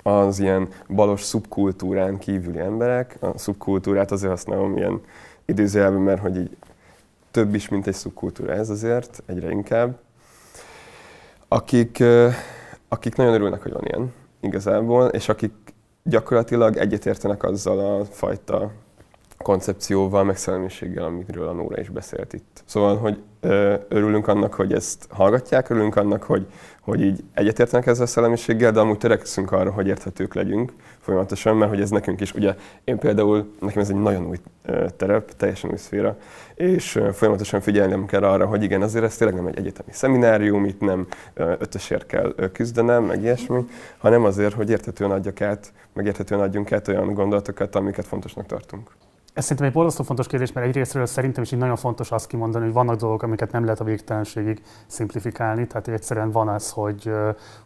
az 0.03 0.39
ilyen 0.39 0.67
balos 0.87 1.21
szubkultúrán 1.21 2.17
kívüli 2.17 2.59
emberek. 2.59 3.17
A 3.19 3.37
szubkultúrát 3.37 4.11
azért 4.11 4.31
használom 4.31 4.77
ilyen 4.77 5.01
idézőjelben, 5.45 6.01
mert 6.01 6.21
hogy 6.21 6.37
így 6.37 6.57
több 7.31 7.55
is, 7.55 7.69
mint 7.69 7.87
egy 7.87 7.93
szubkultúra 7.93 8.53
ez 8.53 8.69
azért, 8.69 9.23
egyre 9.25 9.51
inkább 9.51 9.99
akik, 11.49 12.03
akik 12.87 13.15
nagyon 13.15 13.33
örülnek, 13.33 13.61
hogy 13.61 13.71
van 13.71 13.85
ilyen 13.85 14.13
igazából, 14.41 15.07
és 15.07 15.29
akik 15.29 15.53
gyakorlatilag 16.03 16.77
egyetértenek 16.77 17.43
azzal 17.43 17.79
a 17.79 18.05
fajta 18.05 18.71
koncepcióval, 19.37 20.23
meg 20.23 20.37
szellemiséggel, 20.37 21.03
amiről 21.03 21.47
a 21.47 21.53
Nóra 21.53 21.79
is 21.79 21.89
beszélt 21.89 22.33
itt. 22.33 22.63
Szóval, 22.65 22.97
hogy 22.97 23.21
örülünk 23.87 24.27
annak, 24.27 24.53
hogy 24.53 24.73
ezt 24.73 25.07
hallgatják, 25.09 25.69
örülünk 25.69 25.95
annak, 25.95 26.23
hogy, 26.23 26.45
hogy 26.81 27.01
így 27.01 27.23
egyetértenek 27.33 27.87
ezzel 27.87 28.03
a 28.03 28.07
szellemiséggel, 28.07 28.71
de 28.71 28.79
amúgy 28.79 28.97
törekszünk 28.97 29.51
arra, 29.51 29.71
hogy 29.71 29.87
érthetők 29.87 30.33
legyünk 30.33 30.73
folyamatosan, 30.99 31.55
mert 31.55 31.71
hogy 31.71 31.81
ez 31.81 31.89
nekünk 31.89 32.21
is, 32.21 32.33
ugye 32.33 32.55
én 32.83 32.97
például, 32.97 33.53
nekem 33.59 33.81
ez 33.81 33.89
egy 33.89 34.01
nagyon 34.01 34.25
új 34.25 34.37
terep, 34.97 35.35
teljesen 35.35 35.69
új 35.69 35.77
szféra, 35.77 36.17
és 36.55 36.99
folyamatosan 37.13 37.61
figyelnem 37.61 38.05
kell 38.05 38.23
arra, 38.23 38.45
hogy 38.45 38.63
igen, 38.63 38.81
azért 38.81 39.03
ez 39.03 39.17
tényleg 39.17 39.35
nem 39.35 39.47
egy 39.47 39.57
egyetemi 39.57 39.91
szeminárium, 39.91 40.65
itt 40.65 40.79
nem 40.79 41.07
ötösért 41.33 42.05
kell 42.05 42.33
küzdenem, 42.53 43.03
meg 43.03 43.21
ilyesmi, 43.21 43.65
hanem 43.97 44.23
azért, 44.23 44.53
hogy 44.53 44.69
érthetően 44.69 45.11
adjak 45.11 45.41
át, 45.41 45.73
meg 45.93 46.05
érthetően 46.05 46.41
adjunk 46.41 46.71
át 46.71 46.87
olyan 46.87 47.13
gondolatokat, 47.13 47.75
amiket 47.75 48.05
fontosnak 48.05 48.45
tartunk. 48.45 48.91
Ez 49.39 49.45
szerintem 49.45 49.67
egy 49.67 49.73
borzasztó 49.73 50.03
fontos 50.03 50.27
kérdés, 50.27 50.51
mert 50.51 50.67
egyrésztről 50.67 51.05
szerintem 51.05 51.43
is 51.43 51.51
így 51.51 51.59
nagyon 51.59 51.75
fontos 51.75 52.11
azt 52.11 52.27
kimondani, 52.27 52.63
hogy 52.63 52.73
vannak 52.73 52.95
dolgok, 52.95 53.23
amiket 53.23 53.51
nem 53.51 53.63
lehet 53.63 53.79
a 53.79 53.83
végtelenségig 53.83 54.61
szimplifikálni. 54.87 55.67
Tehát 55.67 55.87
egyszerűen 55.87 56.31
van 56.31 56.47
az, 56.47 56.71
hogy, 56.71 57.11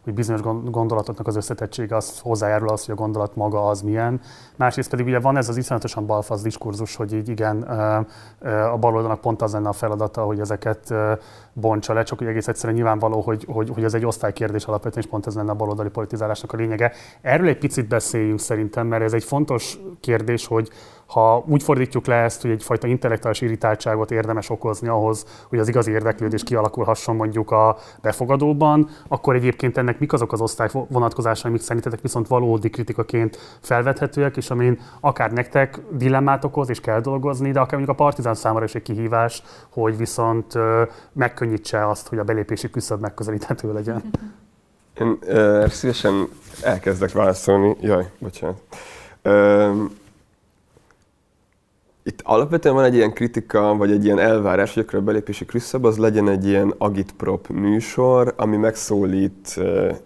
hogy 0.04 0.14
bizonyos 0.14 0.40
gondolatoknak 0.70 1.26
az 1.26 1.36
összetettsége 1.36 1.96
az 1.96 2.18
hozzájárul 2.20 2.68
az, 2.68 2.84
hogy 2.84 2.94
a 2.94 2.96
gondolat 2.96 3.36
maga 3.36 3.66
az 3.66 3.82
milyen. 3.82 4.20
Másrészt 4.56 4.90
pedig 4.90 5.06
ugye 5.06 5.20
van 5.20 5.36
ez 5.36 5.48
az 5.48 5.56
iszonyatosan 5.56 6.06
balfasz 6.06 6.42
diskurzus, 6.42 6.96
hogy 6.96 7.12
így 7.12 7.28
igen, 7.28 7.62
a 8.72 8.76
baloldalnak 8.76 9.20
pont 9.20 9.42
az 9.42 9.52
lenne 9.52 9.68
a 9.68 9.72
feladata, 9.72 10.22
hogy 10.22 10.40
ezeket 10.40 10.94
bontsa 11.52 11.92
le, 11.92 12.02
csak 12.02 12.18
hogy 12.18 12.26
egész 12.26 12.48
egyszerűen 12.48 12.74
nyilvánvaló, 12.74 13.20
hogy, 13.20 13.46
hogy, 13.48 13.70
hogy 13.74 13.84
ez 13.84 13.94
egy 13.94 14.06
osztálykérdés 14.06 14.64
alapvetően, 14.64 15.04
és 15.04 15.10
pont 15.10 15.26
ez 15.26 15.34
lenne 15.34 15.50
a 15.50 15.54
baloldali 15.54 15.88
politizálásnak 15.88 16.52
a 16.52 16.56
lényege. 16.56 16.92
Erről 17.20 17.48
egy 17.48 17.58
picit 17.58 17.88
beszéljünk 17.88 18.40
szerintem, 18.40 18.86
mert 18.86 19.02
ez 19.02 19.12
egy 19.12 19.24
fontos 19.24 19.78
kérdés, 20.00 20.46
hogy 20.46 20.70
ha 21.14 21.44
úgy 21.46 21.62
fordítjuk 21.62 22.06
le 22.06 22.14
ezt, 22.14 22.42
hogy 22.42 22.50
egyfajta 22.50 22.86
intellektuális 22.86 23.40
irritáltságot 23.40 24.10
érdemes 24.10 24.50
okozni 24.50 24.88
ahhoz, 24.88 25.26
hogy 25.48 25.58
az 25.58 25.68
igazi 25.68 25.90
érdeklődés 25.90 26.42
kialakulhasson 26.42 27.16
mondjuk 27.16 27.50
a 27.50 27.76
befogadóban, 28.02 28.88
akkor 29.08 29.34
egyébként 29.34 29.76
ennek 29.76 29.98
mik 29.98 30.12
azok 30.12 30.32
az 30.32 30.40
osztály 30.40 30.68
vonatkozásai, 30.88 31.50
amik 31.50 31.62
szerintetek 31.62 32.00
viszont 32.00 32.28
valódi 32.28 32.70
kritikaként 32.70 33.58
felvethetőek, 33.60 34.36
és 34.36 34.50
amin 34.50 34.80
akár 35.00 35.32
nektek 35.32 35.80
dilemmát 35.90 36.44
okoz, 36.44 36.68
és 36.68 36.80
kell 36.80 37.00
dolgozni, 37.00 37.50
de 37.50 37.60
akár 37.60 37.78
mondjuk 37.78 37.98
a 37.98 38.02
partizán 38.02 38.34
számára 38.34 38.64
is 38.64 38.74
egy 38.74 38.82
kihívás, 38.82 39.42
hogy 39.70 39.96
viszont 39.96 40.58
megkönnyítse 41.12 41.88
azt, 41.88 42.08
hogy 42.08 42.18
a 42.18 42.24
belépési 42.24 42.70
küszöb 42.70 43.00
megközelíthető 43.00 43.72
legyen. 43.72 44.02
Én 45.00 45.18
uh, 45.26 45.66
szívesen 45.66 46.28
elkezdek 46.62 47.12
válaszolni. 47.12 47.76
Jaj, 47.80 48.10
bocsánat. 48.18 48.60
Uh, 49.24 49.90
itt 52.06 52.20
alapvetően 52.22 52.74
van 52.74 52.84
egy 52.84 52.94
ilyen 52.94 53.12
kritika, 53.12 53.76
vagy 53.76 53.90
egy 53.90 54.04
ilyen 54.04 54.18
elvárás, 54.18 54.74
hogy 54.74 54.82
akkor 54.82 54.98
a 54.98 55.02
belépési 55.02 55.44
küszöb 55.44 55.84
az 55.84 55.98
legyen 55.98 56.28
egy 56.28 56.46
ilyen 56.46 56.74
agitprop 56.78 57.48
műsor, 57.48 58.34
ami 58.36 58.56
megszólít, 58.56 59.60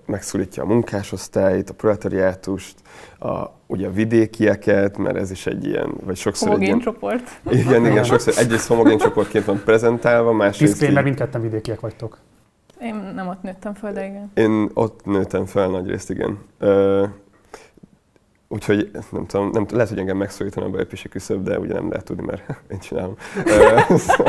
megszólítja 0.07 0.63
a 0.63 0.67
munkásosztályt, 0.67 1.71
a 1.71 1.75
proletariátust, 1.75 2.75
a, 3.19 3.45
ugye 3.67 3.87
a 3.87 3.91
vidékieket, 3.91 4.99
mert 4.99 5.17
ez 5.17 5.31
is 5.31 5.47
egy 5.47 5.67
ilyen, 5.67 5.95
vagy 6.05 6.17
sokszor 6.17 6.49
homogén 6.49 6.75
egy 6.75 6.81
ilyen, 6.81 6.93
csoport. 6.95 7.41
Igen, 7.51 7.87
igen, 7.87 8.05
sokszor 8.05 8.35
egyrészt 8.37 8.69
homogén 8.69 8.99
csoportként 8.99 9.45
van 9.45 9.61
prezentálva, 9.65 10.33
másrészt... 10.33 10.93
mert 10.93 11.05
mindketten 11.05 11.41
vidékiek 11.41 11.81
vagytok. 11.81 12.19
Én 12.81 13.13
nem 13.15 13.29
ott 13.29 13.43
nőttem 13.43 13.75
fel, 13.75 13.93
de 13.93 14.07
igen. 14.07 14.31
Én 14.35 14.71
ott 14.75 15.05
nőttem 15.05 15.47
fel 15.47 15.69
nagy 15.69 15.89
részt, 15.89 16.11
igen. 16.11 16.39
Úgyhogy 18.49 18.91
nem 19.11 19.27
tudom, 19.27 19.51
nem, 19.51 19.67
lehet, 19.71 19.89
hogy 19.89 19.99
engem 19.99 20.17
megszólítana 20.17 20.67
a 20.67 20.71
belépési 20.71 21.09
küszöb, 21.09 21.43
de 21.43 21.59
ugye 21.59 21.75
nem 21.75 21.89
lehet 21.89 22.05
tudni, 22.05 22.25
mert 22.25 22.43
én 22.73 22.79
csinálom. 22.79 23.17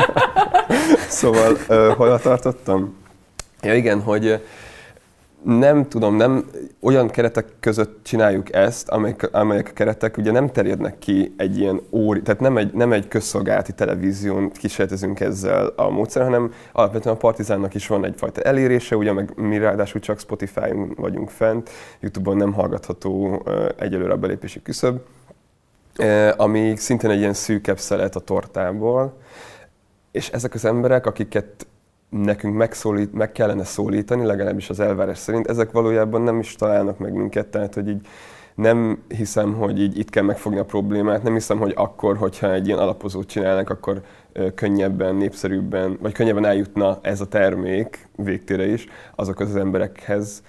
szóval, 1.20 1.56
hol 1.94 2.20
tartottam? 2.20 2.96
Ja 3.62 3.74
igen, 3.74 4.02
hogy 4.02 4.42
nem 5.42 5.88
tudom, 5.88 6.16
nem 6.16 6.44
olyan 6.80 7.08
keretek 7.08 7.46
között 7.60 7.98
csináljuk 8.02 8.54
ezt, 8.54 8.88
amelyek, 8.88 9.28
amelyek 9.32 9.68
a 9.68 9.72
keretek 9.72 10.16
ugye 10.16 10.30
nem 10.30 10.50
terjednek 10.52 10.98
ki 10.98 11.34
egy 11.36 11.58
ilyen 11.58 11.80
óri, 11.90 12.22
tehát 12.22 12.40
nem 12.40 12.56
egy, 12.56 12.72
nem 12.72 12.92
egy 12.92 13.08
közszolgálati 13.08 13.72
televízión 13.72 14.50
kísérletezünk 14.50 15.20
ezzel 15.20 15.66
a 15.76 15.90
módszer, 15.90 16.22
hanem 16.22 16.52
alapvetően 16.72 17.14
a 17.14 17.18
Partizánnak 17.18 17.74
is 17.74 17.86
van 17.86 18.04
egyfajta 18.04 18.40
elérése, 18.40 18.96
ugye 18.96 19.12
meg 19.12 19.32
mi 19.36 19.58
ráadásul 19.58 20.00
csak 20.00 20.18
Spotify-on 20.18 20.92
vagyunk 20.96 21.30
fent, 21.30 21.70
Youtube-on 22.00 22.36
nem 22.36 22.52
hallgatható 22.52 23.42
egyelőre 23.78 24.12
a 24.12 24.16
belépési 24.16 24.62
küszöb, 24.62 25.00
ami 26.36 26.76
szintén 26.76 27.10
egy 27.10 27.18
ilyen 27.18 27.34
szűkebb 27.34 27.78
szelet 27.78 28.16
a 28.16 28.20
tortából, 28.20 29.18
és 30.10 30.28
ezek 30.28 30.54
az 30.54 30.64
emberek, 30.64 31.06
akiket 31.06 31.66
nekünk 32.10 32.56
megszólít, 32.56 33.12
meg 33.12 33.32
kellene 33.32 33.64
szólítani, 33.64 34.24
legalábbis 34.24 34.70
az 34.70 34.80
elvárás 34.80 35.18
szerint, 35.18 35.46
ezek 35.46 35.70
valójában 35.70 36.22
nem 36.22 36.38
is 36.38 36.54
találnak 36.54 36.98
meg 36.98 37.12
minket, 37.12 37.46
tehát 37.46 37.74
hogy 37.74 37.88
így 37.88 38.06
nem 38.54 39.02
hiszem, 39.08 39.54
hogy 39.54 39.80
így 39.80 39.98
itt 39.98 40.10
kell 40.10 40.22
megfogni 40.22 40.58
a 40.58 40.64
problémát, 40.64 41.22
nem 41.22 41.32
hiszem, 41.32 41.58
hogy 41.58 41.72
akkor, 41.76 42.16
hogyha 42.16 42.52
egy 42.52 42.66
ilyen 42.66 42.78
alapozót 42.78 43.28
csinálnak, 43.28 43.70
akkor 43.70 44.00
könnyebben, 44.54 45.14
népszerűbben, 45.14 45.98
vagy 46.00 46.12
könnyebben 46.12 46.44
eljutna 46.44 46.98
ez 47.02 47.20
a 47.20 47.26
termék 47.26 48.08
végtére 48.16 48.66
is 48.66 48.86
azok 49.14 49.40
az 49.40 49.56
emberekhez, 49.56 50.42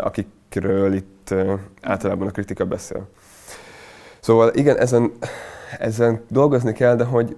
akikről 0.00 0.94
itt 0.94 1.34
általában 1.82 2.28
a 2.28 2.30
kritika 2.30 2.64
beszél. 2.64 3.08
Szóval 4.20 4.50
igen, 4.54 4.76
ezen, 4.78 5.12
ezen 5.78 6.24
dolgozni 6.28 6.72
kell, 6.72 6.96
de 6.96 7.04
hogy 7.04 7.36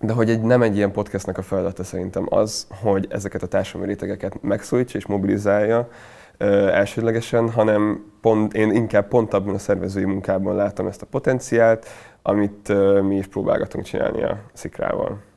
de 0.00 0.12
hogy 0.12 0.30
egy, 0.30 0.40
nem 0.40 0.62
egy 0.62 0.76
ilyen 0.76 0.92
podcastnak 0.92 1.38
a 1.38 1.42
feladata 1.42 1.84
szerintem 1.84 2.26
az, 2.28 2.66
hogy 2.82 3.06
ezeket 3.10 3.42
a 3.42 3.46
társadalmi 3.46 3.86
rétegeket 3.86 4.42
megszólítsa 4.42 4.98
és 4.98 5.06
mobilizálja 5.06 5.88
ö, 6.36 6.68
elsődlegesen, 6.68 7.50
hanem 7.50 8.04
pont, 8.20 8.54
én 8.54 8.72
inkább 8.72 9.08
pont 9.08 9.34
abban 9.34 9.54
a 9.54 9.58
szervezői 9.58 10.04
munkában 10.04 10.54
látom 10.54 10.86
ezt 10.86 11.02
a 11.02 11.06
potenciált, 11.06 11.86
amit 12.22 12.68
ö, 12.68 13.00
mi 13.00 13.16
is 13.16 13.26
próbálgatunk 13.26 13.84
csinálni 13.84 14.22
a 14.22 14.40
szikrával. 14.52 15.29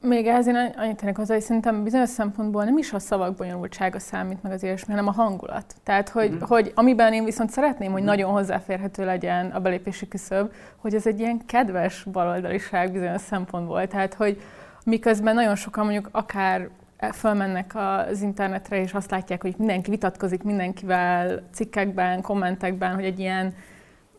Még 0.00 0.26
ehhez 0.26 0.46
én 0.46 0.72
annyit 0.76 0.96
tennék 0.96 1.16
hozzá, 1.16 1.34
hogy 1.34 1.42
szerintem 1.42 1.82
bizonyos 1.82 2.08
szempontból 2.08 2.64
nem 2.64 2.78
is 2.78 2.92
a 2.92 2.98
szavak 2.98 3.36
bonyolultsága 3.36 3.98
számít 3.98 4.42
meg 4.42 4.52
az 4.52 4.62
ilyesmi, 4.62 4.92
hanem 4.92 5.08
a 5.08 5.12
hangulat. 5.12 5.74
Tehát, 5.82 6.08
hogy, 6.08 6.30
mm. 6.30 6.40
hogy 6.40 6.72
amiben 6.74 7.12
én 7.12 7.24
viszont 7.24 7.50
szeretném, 7.50 7.92
hogy 7.92 8.02
mm. 8.02 8.04
nagyon 8.04 8.30
hozzáférhető 8.30 9.04
legyen 9.04 9.50
a 9.50 9.60
belépési 9.60 10.08
küszöb, 10.08 10.52
hogy 10.76 10.94
ez 10.94 11.06
egy 11.06 11.20
ilyen 11.20 11.40
kedves 11.46 12.04
baloldaliság 12.12 12.92
bizonyos 12.92 13.20
szempontból. 13.20 13.86
Tehát, 13.86 14.14
hogy 14.14 14.42
miközben 14.84 15.34
nagyon 15.34 15.54
sokan 15.56 15.84
mondjuk 15.84 16.08
akár 16.12 16.68
fölmennek 17.12 17.72
az 17.74 18.22
internetre, 18.22 18.80
és 18.80 18.92
azt 18.92 19.10
látják, 19.10 19.42
hogy 19.42 19.54
mindenki 19.58 19.90
vitatkozik 19.90 20.42
mindenkivel 20.42 21.42
cikkekben, 21.52 22.22
kommentekben, 22.22 22.94
hogy 22.94 23.04
egy 23.04 23.18
ilyen 23.18 23.54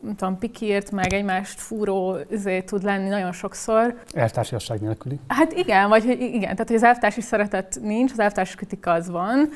nem 0.00 0.14
tudom, 0.14 0.38
pikírt, 0.38 0.90
meg 0.90 1.12
egymást 1.12 1.60
fúró 1.60 2.16
izé, 2.30 2.60
tud 2.60 2.82
lenni 2.82 3.08
nagyon 3.08 3.32
sokszor. 3.32 3.94
Elvtársiasság 4.14 4.80
nélküli. 4.80 5.20
Hát 5.28 5.52
igen, 5.52 5.88
vagy 5.88 6.04
hogy 6.04 6.20
igen, 6.20 6.40
tehát 6.40 6.66
hogy 6.66 6.76
az 6.76 6.82
elvtársi 6.82 7.20
szeretet 7.20 7.78
nincs, 7.82 8.12
az 8.12 8.18
elvtársi 8.18 8.56
kritika 8.56 8.90
az 8.90 9.10
van. 9.10 9.48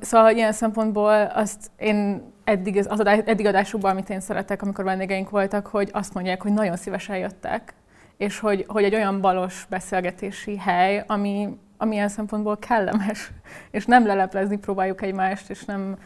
Szóval 0.00 0.34
ilyen 0.34 0.52
szempontból 0.52 1.32
azt 1.34 1.70
én 1.76 2.22
eddig, 2.44 2.76
az 2.88 3.00
adás, 3.00 3.18
eddig 3.24 3.46
adásukban, 3.46 3.90
amit 3.90 4.10
én 4.10 4.20
szeretek, 4.20 4.62
amikor 4.62 4.84
vendégeink 4.84 5.30
voltak, 5.30 5.66
hogy 5.66 5.90
azt 5.92 6.14
mondják, 6.14 6.42
hogy 6.42 6.52
nagyon 6.52 6.76
szívesen 6.76 7.16
jöttek, 7.16 7.74
és 8.16 8.38
hogy, 8.38 8.64
hogy 8.68 8.84
egy 8.84 8.94
olyan 8.94 9.20
balos 9.20 9.66
beszélgetési 9.68 10.56
hely, 10.56 11.04
ami, 11.06 11.58
ami 11.76 11.94
ilyen 11.94 12.08
szempontból 12.08 12.58
kellemes, 12.58 13.30
és 13.70 13.84
nem 13.84 14.06
leleplezni 14.06 14.58
próbáljuk 14.58 15.02
egymást, 15.02 15.50
és 15.50 15.64
nem 15.64 15.96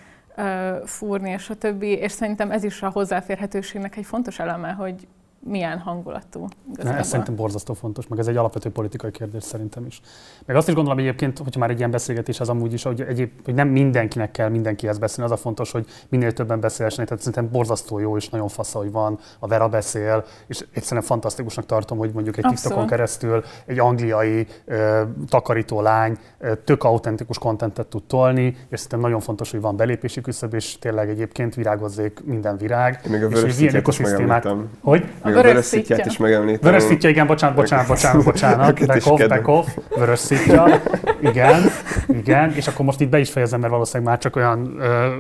fúrni, 0.85 1.31
és 1.31 1.51
a 1.51 1.55
többi, 1.55 1.89
és 1.89 2.13
szerintem 2.13 2.51
ez 2.51 2.65
is 2.65 2.83
a 2.83 2.91
hozzáférhetőségnek 2.91 3.97
egy 3.97 4.07
fontos 4.07 4.39
eleme, 4.39 4.71
hogy 4.71 5.07
milyen 5.49 5.79
hangulatú. 5.79 6.47
Igazából. 6.73 7.01
Ez 7.01 7.07
szerintem 7.07 7.37
borzasztó 7.37 7.75
fontos, 7.75 8.07
meg 8.07 8.19
ez 8.19 8.27
egy 8.27 8.37
alapvető 8.37 8.71
politikai 8.71 9.11
kérdés 9.11 9.43
szerintem 9.43 9.87
is. 9.87 10.01
Meg 10.47 10.57
azt 10.57 10.69
is 10.69 10.75
gondolom 10.75 10.99
egyébként, 10.99 11.39
hogyha 11.39 11.61
már 11.61 11.71
egy 11.71 11.79
ilyen 11.79 11.91
beszélgetés 11.91 12.41
az 12.41 12.49
amúgy 12.49 12.73
is, 12.73 12.83
hogy, 12.83 13.01
egyéb, 13.01 13.31
hogy 13.45 13.55
nem 13.55 13.69
mindenkinek 13.69 14.31
kell 14.31 14.49
mindenkihez 14.49 14.99
beszélni, 14.99 15.31
az 15.31 15.39
a 15.39 15.43
fontos, 15.43 15.71
hogy 15.71 15.87
minél 16.09 16.33
többen 16.33 16.61
beszéljenek. 16.61 17.07
Tehát 17.07 17.23
szerintem 17.23 17.51
borzasztó 17.53 17.99
jó 17.99 18.17
és 18.17 18.29
nagyon 18.29 18.49
fasz, 18.49 18.73
hogy 18.73 18.93
van, 18.93 19.19
a 19.39 19.47
Vera 19.47 19.69
beszél, 19.69 20.25
és 20.47 20.65
egyszerűen 20.73 21.07
fantasztikusnak 21.07 21.67
tartom, 21.67 21.99
hogy 21.99 22.11
mondjuk 22.13 22.37
egy 22.37 22.45
Abszolút. 22.45 22.63
TikTokon 22.63 22.87
keresztül 22.87 23.45
egy 23.67 23.79
angliai 23.79 24.47
ö, 24.65 25.03
takarító 25.29 25.81
lány 25.81 26.19
ö, 26.39 26.55
tök 26.65 26.85
autentikus 26.85 27.39
kontentet 27.39 27.87
tud 27.87 28.03
tolni, 28.03 28.57
és 28.69 28.81
szerintem 28.81 29.01
nagyon 29.01 29.21
fontos, 29.21 29.51
hogy 29.51 29.61
van 29.61 29.77
belépési 29.77 30.21
küszöb, 30.21 30.55
és 30.55 30.79
tényleg 30.79 31.09
egyébként 31.09 31.55
virágozzék 31.55 32.25
minden 32.25 32.57
virág. 32.57 33.01
Én 33.05 33.11
még 33.11 33.25
a 33.25 33.29
és 33.29 33.75
ökoszisztémát. 33.75 34.49
Hogy? 34.81 35.13
Még 35.25 35.36
a 35.37 35.43
vörös 35.43 35.65
szitját 35.65 36.07
is 36.07 36.17
megemlítem. 36.17 36.61
Vörös 36.71 36.83
szitja, 36.83 37.09
igen, 37.09 37.27
bocsánat, 37.27 37.57
bocsánat, 37.57 37.87
bocsánat, 37.87 38.25
bocsánat. 38.31 38.87
Back 38.87 39.07
off, 39.07 39.21
back. 39.21 39.97
Vörös 39.97 40.19
szitja. 40.19 40.81
Igen, 41.21 41.63
igen. 42.09 42.53
És 42.53 42.69
akkor 42.69 42.85
most 42.85 43.01
itt 43.01 43.09
be 43.09 43.19
is 43.19 43.31
fejezem, 43.31 43.61
mert 43.61 43.73
valószínűleg 43.73 44.09
már 44.09 44.19
csak 44.19 44.37
olyan... 44.37 44.77
Ö, 44.81 45.15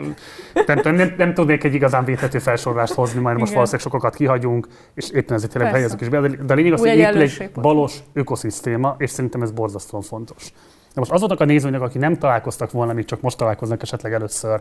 nem, 0.66 0.80
nem, 0.82 0.94
nem, 0.94 1.14
nem 1.16 1.34
tudnék 1.34 1.64
egy 1.64 1.74
igazán 1.74 2.04
védhető 2.04 2.38
felsorolást 2.38 2.94
hozni, 2.94 3.20
majd 3.20 3.38
most 3.38 3.50
igen. 3.50 3.54
valószínűleg 3.54 3.86
sokakat 3.86 4.14
kihagyunk, 4.14 4.68
és 4.94 5.10
éppen 5.10 5.36
ezért 5.36 5.52
tényleg 5.52 5.72
helyezzük 5.72 6.00
is 6.00 6.08
be. 6.08 6.20
De, 6.20 6.52
a 6.52 6.56
lényeg 6.56 6.72
az, 6.72 6.80
hogy 6.80 6.88
épül 6.88 7.20
egy 7.20 7.50
balos 7.54 7.98
ökoszisztéma, 8.12 8.94
és 8.98 9.10
szerintem 9.10 9.42
ez 9.42 9.50
borzasztóan 9.50 10.02
fontos. 10.02 10.52
De 10.96 11.02
most 11.02 11.14
azoknak 11.14 11.40
a 11.40 11.44
nézőnek, 11.44 11.80
akik 11.80 12.00
nem 12.00 12.18
találkoztak 12.18 12.70
volna, 12.70 12.92
még 12.92 13.04
csak 13.04 13.20
most 13.20 13.36
találkoznak 13.36 13.82
esetleg 13.82 14.12
először 14.12 14.60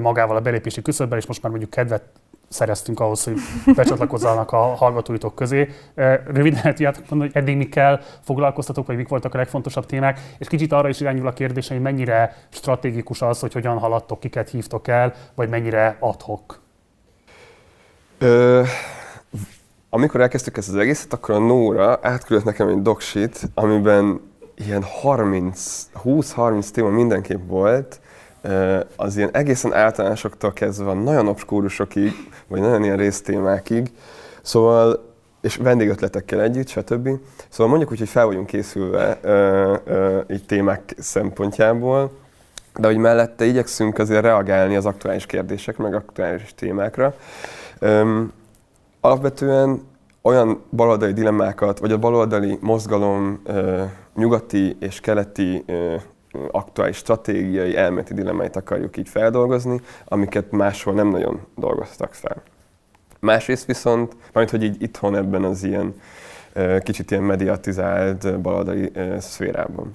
magával 0.00 0.36
a 0.36 0.40
belépési 0.40 0.82
küszöbben, 0.82 1.18
és 1.18 1.26
most 1.26 1.42
már 1.42 1.50
mondjuk 1.50 1.72
kedvet 1.72 2.02
szereztünk 2.48 3.00
ahhoz, 3.00 3.24
hogy 3.24 3.36
becsatlakozzanak 3.74 4.52
a 4.52 4.56
hallgatóitok 4.56 5.34
közé. 5.34 5.68
Röviden 6.26 6.60
el 6.62 6.72
tudjátok 6.72 7.08
mondani, 7.08 7.30
hogy 7.32 7.42
eddig 7.42 7.56
mikkel 7.56 8.00
foglalkoztatok, 8.22 8.86
vagy 8.86 8.96
mik 8.96 9.08
voltak 9.08 9.34
a 9.34 9.36
legfontosabb 9.36 9.86
témák, 9.86 10.20
és 10.38 10.48
kicsit 10.48 10.72
arra 10.72 10.88
is 10.88 11.00
irányul 11.00 11.26
a 11.26 11.32
kérdés, 11.32 11.68
hogy 11.68 11.80
mennyire 11.80 12.36
stratégikus 12.48 13.22
az, 13.22 13.40
hogy 13.40 13.52
hogyan 13.52 13.78
haladtok, 13.78 14.20
kiket 14.20 14.50
hívtok 14.50 14.88
el, 14.88 15.14
vagy 15.34 15.48
mennyire 15.48 15.96
adhok. 16.00 16.60
Amikor 19.90 20.20
elkezdtük 20.20 20.56
ezt 20.56 20.68
az 20.68 20.76
egészet, 20.76 21.12
akkor 21.12 21.34
a 21.34 21.38
Nóra 21.38 21.98
átküldött 22.02 22.44
nekem 22.44 22.68
egy 22.68 22.82
doksit, 22.82 23.40
amiben 23.54 24.20
ilyen 24.54 24.82
30, 24.82 25.86
20-30 26.04 26.68
téma 26.68 26.88
mindenképp 26.88 27.40
volt, 27.46 28.00
az 28.96 29.16
ilyen 29.16 29.30
egészen 29.32 29.74
általánosoktól 29.74 30.52
kezdve 30.52 30.92
nagyon 30.92 31.28
obskúrusokig, 31.28 32.12
vagy 32.48 32.60
nagyon 32.60 32.84
ilyen 32.84 32.96
résztémákig, 32.96 33.90
szóval, 34.42 35.14
és 35.40 35.56
vendégötletekkel 35.56 36.40
együtt, 36.40 36.68
stb. 36.68 37.08
Szóval 37.48 37.68
mondjuk 37.68 37.90
úgy, 37.90 37.98
hogy 37.98 38.08
fel 38.08 38.26
vagyunk 38.26 38.46
készülve 38.46 39.20
így 40.30 40.46
témák 40.46 40.94
szempontjából, 40.98 42.10
de 42.78 42.86
hogy 42.86 42.96
mellette 42.96 43.44
igyekszünk 43.44 43.98
azért 43.98 44.22
reagálni 44.22 44.76
az 44.76 44.86
aktuális 44.86 45.26
kérdések, 45.26 45.76
meg 45.76 45.94
aktuális 45.94 46.54
témákra. 46.54 47.14
alapvetően 49.00 49.82
olyan 50.22 50.62
baloldali 50.70 51.12
dilemmákat, 51.12 51.78
vagy 51.78 51.92
a 51.92 51.98
baloldali 51.98 52.58
mozgalom 52.60 53.42
nyugati 54.14 54.76
és 54.80 55.00
keleti 55.00 55.64
aktuális 56.50 56.96
stratégiai, 56.96 57.76
elméleti 57.76 58.14
dilemmáit 58.14 58.56
akarjuk 58.56 58.96
így 58.96 59.08
feldolgozni, 59.08 59.80
amiket 60.04 60.50
máshol 60.50 60.94
nem 60.94 61.08
nagyon 61.08 61.40
dolgoztak 61.56 62.14
fel. 62.14 62.42
Másrészt 63.20 63.66
viszont, 63.66 64.16
majd 64.32 64.50
hogy 64.50 64.62
így 64.62 64.82
itthon 64.82 65.16
ebben 65.16 65.44
az 65.44 65.62
ilyen 65.62 65.94
kicsit 66.82 67.10
ilyen 67.10 67.22
mediatizált 67.22 68.40
baloldali 68.40 68.92
szférában. 69.18 69.90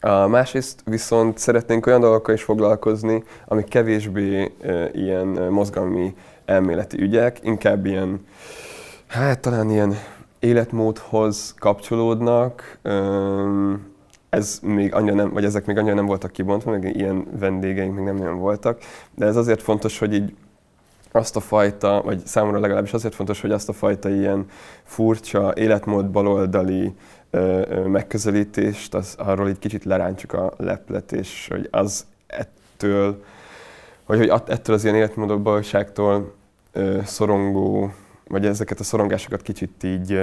A 0.00 0.26
másrészt 0.26 0.82
viszont 0.84 1.38
szeretnénk 1.38 1.86
olyan 1.86 2.00
dolgokkal 2.00 2.34
is 2.34 2.42
foglalkozni, 2.42 3.22
amik 3.46 3.68
kevésbé 3.68 4.52
ilyen 4.92 5.26
mozgalmi 5.26 6.14
elméleti 6.44 7.00
ügyek, 7.00 7.38
inkább 7.42 7.86
ilyen, 7.86 8.26
hát 9.06 9.40
talán 9.40 9.70
ilyen 9.70 9.94
életmódhoz 10.38 11.54
kapcsolódnak, 11.58 12.78
ez 14.34 14.58
még 14.62 14.94
annyira 14.94 15.14
nem, 15.14 15.30
vagy 15.32 15.44
ezek 15.44 15.66
még 15.66 15.78
annyira 15.78 15.94
nem 15.94 16.06
voltak 16.06 16.30
kibontva, 16.30 16.70
meg 16.70 16.96
ilyen 16.96 17.26
vendégeink 17.38 17.94
még 17.94 18.04
nem 18.04 18.16
nagyon 18.16 18.38
voltak, 18.38 18.80
de 19.14 19.26
ez 19.26 19.36
azért 19.36 19.62
fontos, 19.62 19.98
hogy 19.98 20.14
így 20.14 20.34
azt 21.12 21.36
a 21.36 21.40
fajta, 21.40 22.02
vagy 22.04 22.26
számomra 22.26 22.58
legalábbis 22.58 22.92
azért 22.92 23.14
fontos, 23.14 23.40
hogy 23.40 23.50
azt 23.50 23.68
a 23.68 23.72
fajta 23.72 24.08
ilyen 24.08 24.46
furcsa, 24.82 25.52
életmód 25.56 26.06
baloldali 26.10 26.94
ö, 27.30 27.62
ö, 27.68 27.86
megközelítést, 27.86 28.94
az, 28.94 29.14
arról 29.18 29.48
egy 29.48 29.58
kicsit 29.58 29.84
lerántsuk 29.84 30.32
a 30.32 30.52
leplet, 30.56 31.12
és 31.12 31.48
hogy 31.50 31.68
az 31.70 32.06
ettől, 32.26 33.24
vagy 34.06 34.18
hogy 34.18 34.40
ettől 34.46 34.74
az 34.74 34.84
ilyen 34.84 34.96
életmódok 34.96 35.64
szorongó, 37.04 37.92
vagy 38.28 38.46
ezeket 38.46 38.80
a 38.80 38.84
szorongásokat 38.84 39.42
kicsit 39.42 39.82
így 39.82 40.22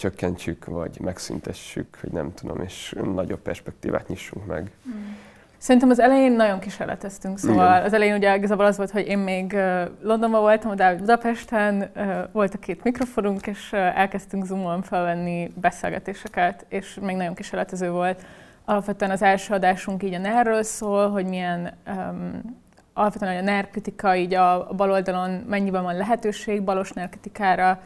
csökkentsük, 0.00 0.64
vagy 0.64 1.00
megszüntessük, 1.00 1.98
hogy 2.00 2.10
nem 2.10 2.34
tudom, 2.34 2.60
és 2.60 2.94
nagyobb 3.14 3.40
perspektívát 3.40 4.08
nyissunk 4.08 4.46
meg. 4.46 4.70
Hmm. 4.84 5.16
Szerintem 5.58 5.90
az 5.90 5.98
elején 5.98 6.32
nagyon 6.32 6.58
kísérleteztünk, 6.58 7.38
szóval 7.38 7.70
Igen. 7.70 7.84
az 7.84 7.92
elején 7.92 8.14
ugye 8.14 8.36
igazából 8.36 8.64
az 8.64 8.76
volt, 8.76 8.90
hogy 8.90 9.06
én 9.06 9.18
még 9.18 9.56
Londonban 10.02 10.40
voltam, 10.40 10.76
de 10.76 10.94
Budapesten 10.94 11.90
volt 12.32 12.54
a 12.54 12.58
két 12.58 12.82
mikrofonunk, 12.82 13.46
és 13.46 13.72
elkezdtünk 13.72 14.44
Zoomon 14.44 14.82
felvenni 14.82 15.52
beszélgetéseket, 15.60 16.66
és 16.68 16.98
még 17.00 17.16
nagyon 17.16 17.34
kísérletező 17.34 17.90
volt. 17.90 18.24
Alapvetően 18.64 19.10
az 19.10 19.22
első 19.22 19.54
adásunk 19.54 20.02
így 20.02 20.14
a 20.14 20.18
NER-ről 20.18 20.62
szól, 20.62 21.10
hogy 21.10 21.26
milyen 21.26 21.72
um, 21.86 22.58
alapvetően 22.92 23.36
a 23.36 23.40
NER 23.40 23.70
kritika 23.70 24.16
így 24.16 24.34
a, 24.34 24.70
a 24.70 24.74
baloldalon 24.74 25.30
mennyiben 25.30 25.82
van 25.82 25.96
lehetőség 25.96 26.62
balos 26.62 26.92
NER 26.92 27.08
kritikára, 27.08 27.80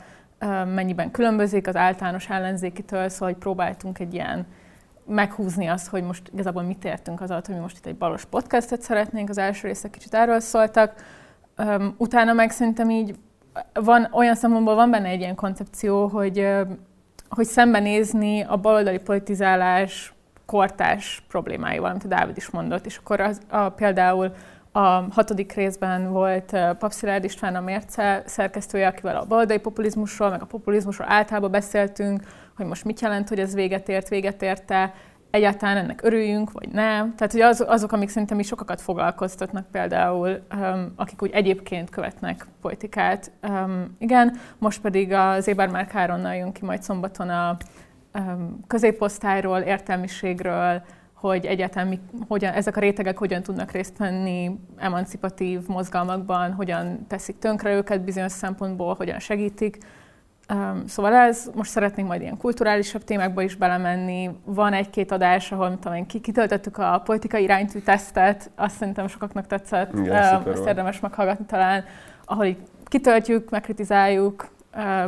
mennyiben 0.75 1.11
különbözik 1.11 1.67
az 1.67 1.77
általános 1.77 2.29
ellenzékitől, 2.29 3.09
szóval 3.09 3.29
hogy 3.29 3.39
próbáltunk 3.39 3.99
egy 3.99 4.15
ilyen 4.15 4.47
meghúzni 5.07 5.67
azt, 5.67 5.89
hogy 5.89 6.03
most 6.03 6.31
igazából 6.33 6.63
mit 6.63 6.85
értünk 6.85 7.21
az 7.21 7.31
alatt, 7.31 7.47
hogy 7.47 7.55
mi 7.55 7.61
most 7.61 7.77
itt 7.77 7.87
egy 7.87 7.97
balos 7.97 8.25
podcastet 8.25 8.81
szeretnénk, 8.81 9.29
az 9.29 9.39
első 9.39 9.67
részek 9.67 9.91
kicsit 9.91 10.15
erről 10.15 10.41
szóltak. 10.41 10.95
Utána 11.97 12.33
meg 12.33 12.51
szerintem 12.51 12.91
így 12.91 13.15
van, 13.73 14.09
olyan 14.13 14.35
szempontból 14.35 14.75
van 14.75 14.91
benne 14.91 15.09
egy 15.09 15.21
ilyen 15.21 15.35
koncepció, 15.35 16.07
hogy, 16.07 16.49
hogy 17.29 17.47
szembenézni 17.47 18.43
a 18.43 18.57
baloldali 18.57 18.99
politizálás 18.99 20.15
kortás 20.47 21.25
problémáival, 21.29 21.91
amit 21.91 22.05
a 22.05 22.09
Dávid 22.09 22.37
is 22.37 22.51
mondott, 22.51 22.87
és 22.87 22.97
akkor 22.97 23.21
az, 23.21 23.41
a, 23.49 23.69
például 23.69 24.33
a 24.77 25.07
hatodik 25.11 25.53
részben 25.53 26.13
volt 26.13 26.57
Papszilárd 26.79 27.25
István 27.25 27.55
a 27.55 27.61
Mérce 27.61 28.23
szerkesztője, 28.27 28.87
akivel 28.87 29.17
a 29.17 29.25
baloldali 29.25 29.61
populizmusról, 29.61 30.31
meg 30.31 30.43
a 30.43 30.47
populizmusról 30.47 31.07
általában 31.11 31.51
beszéltünk, 31.51 32.23
hogy 32.57 32.67
most 32.67 32.85
mit 32.85 33.01
jelent, 33.01 33.29
hogy 33.29 33.39
ez 33.39 33.55
véget 33.55 33.89
ért, 33.89 34.09
véget 34.09 34.43
érte, 34.43 34.95
egyáltalán 35.31 35.77
ennek 35.77 36.01
örüljünk, 36.03 36.53
vagy 36.53 36.69
nem. 36.69 37.15
Tehát 37.15 37.33
hogy 37.33 37.41
az, 37.41 37.65
azok, 37.67 37.93
amik 37.93 38.09
szerintem 38.09 38.39
is 38.39 38.47
sokakat 38.47 38.81
foglalkoztatnak 38.81 39.71
például, 39.71 40.41
um, 40.55 40.93
akik 40.97 41.23
úgy 41.23 41.31
egyébként 41.31 41.91
követnek 41.91 42.47
politikát. 42.61 43.31
Um, 43.49 43.97
igen, 43.99 44.37
most 44.59 44.81
pedig 44.81 45.13
az 45.13 45.49
Éber 45.49 45.69
Márk 45.69 45.89
Káronnal 45.89 46.35
jön 46.35 46.53
ki 46.53 46.65
majd 46.65 46.83
szombaton 46.83 47.29
a 47.29 47.57
um, 48.15 48.61
középosztályról, 48.67 49.59
értelmiségről, 49.59 50.83
hogy 51.29 51.69
mi, 51.89 52.01
hogyan, 52.29 52.53
ezek 52.53 52.77
a 52.77 52.81
rétegek 52.81 53.19
hogyan 53.19 53.43
tudnak 53.43 53.71
részt 53.71 53.99
venni 53.99 54.59
emancipatív 54.77 55.61
mozgalmakban, 55.67 56.53
hogyan 56.53 57.07
teszik 57.07 57.39
tönkre 57.39 57.75
őket 57.75 58.05
bizonyos 58.05 58.33
szempontból, 58.33 58.95
hogyan 58.95 59.19
segítik. 59.19 59.79
Um, 60.53 60.87
szóval 60.87 61.15
ez, 61.15 61.51
most 61.55 61.71
szeretnénk 61.71 62.09
majd 62.09 62.21
ilyen 62.21 62.37
kulturálisabb 62.37 63.05
témákba 63.05 63.43
is 63.43 63.55
belemenni. 63.55 64.31
Van 64.45 64.73
egy-két 64.73 65.13
adás, 65.13 65.53
ahol 65.53 65.79
talán 65.79 66.07
kitöltöttük 66.07 66.79
a 66.79 67.01
politikai 67.05 67.43
iránytű 67.43 67.79
tesztet, 67.79 68.51
azt 68.55 68.77
szerintem 68.77 69.09
sokaknak 69.09 69.47
tetszett, 69.47 69.93
Igen, 69.93 70.43
um, 70.43 70.53
ezt 70.53 70.67
érdemes 70.67 71.01
meghallgatni 71.01 71.45
talán, 71.45 71.85
ahol 72.25 72.45
így 72.45 72.59
kitöltjük, 72.85 73.51
megkritizáljuk, 73.51 74.49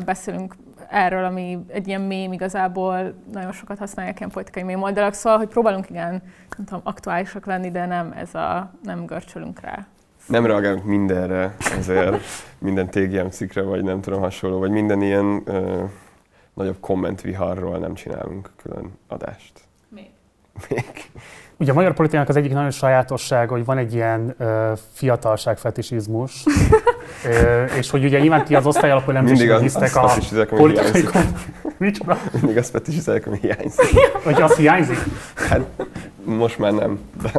beszélünk 0.04 0.54
erről, 0.90 1.24
ami 1.24 1.58
egy 1.68 1.88
ilyen 1.88 2.00
mém 2.00 2.32
igazából 2.32 3.14
nagyon 3.32 3.52
sokat 3.52 3.78
használják 3.78 4.18
ilyen 4.18 4.30
politikai 4.30 4.62
mém 4.62 4.82
oldalak, 4.82 5.12
szóval, 5.12 5.38
hogy 5.38 5.48
próbálunk 5.48 5.90
igen, 5.90 6.10
nem 6.56 6.66
tudom, 6.66 6.80
aktuálisak 6.84 7.46
lenni, 7.46 7.70
de 7.70 7.86
nem 7.86 8.12
ez 8.12 8.34
a, 8.34 8.70
nem 8.82 9.06
görcsölünk 9.06 9.60
rá. 9.60 9.86
Nem 10.26 10.46
reagálunk 10.46 10.84
mindenre, 10.84 11.56
ezért 11.78 12.22
minden 12.58 12.90
TGM 12.90 13.26
cikkre, 13.28 13.62
vagy 13.62 13.82
nem 13.82 14.00
tudom 14.00 14.20
hasonló, 14.20 14.58
vagy 14.58 14.70
minden 14.70 15.02
ilyen 15.02 15.42
ö, 15.44 15.84
nagyobb 16.54 16.80
kommentviharról 16.80 17.78
nem 17.78 17.94
csinálunk 17.94 18.50
külön 18.56 18.98
adást. 19.08 19.52
Még. 19.88 20.10
Még. 20.68 21.10
Ugye 21.58 21.70
a 21.70 21.74
magyar 21.74 21.94
politikának 21.94 22.28
az 22.28 22.36
egyik 22.36 22.52
nagyon 22.52 22.70
sajátossága, 22.70 23.54
hogy 23.54 23.64
van 23.64 23.78
egy 23.78 23.94
ilyen 23.94 24.34
uh, 25.00 25.56
fetisizmus, 25.56 26.44
uh, 27.24 27.76
és 27.78 27.90
hogy 27.90 28.04
ugye 28.04 28.20
nyilván 28.20 28.44
ti 28.44 28.54
az 28.54 28.66
osztály 28.66 28.90
alapú 28.90 29.10
elemzésben 29.10 29.60
hisztek 29.60 29.96
a 29.96 30.10
politikai... 30.48 31.04
Micsoda? 31.78 32.18
Mindig 32.32 32.56
azt 32.56 32.70
fetisizálják, 32.70 33.26
ami 33.26 33.38
hiányzik. 33.40 33.98
Hogy 34.24 34.42
az 34.42 34.56
hiányzik? 34.56 34.98
Hát 35.34 35.60
most 36.24 36.58
már 36.58 36.72
nem, 36.72 36.98
de 37.22 37.30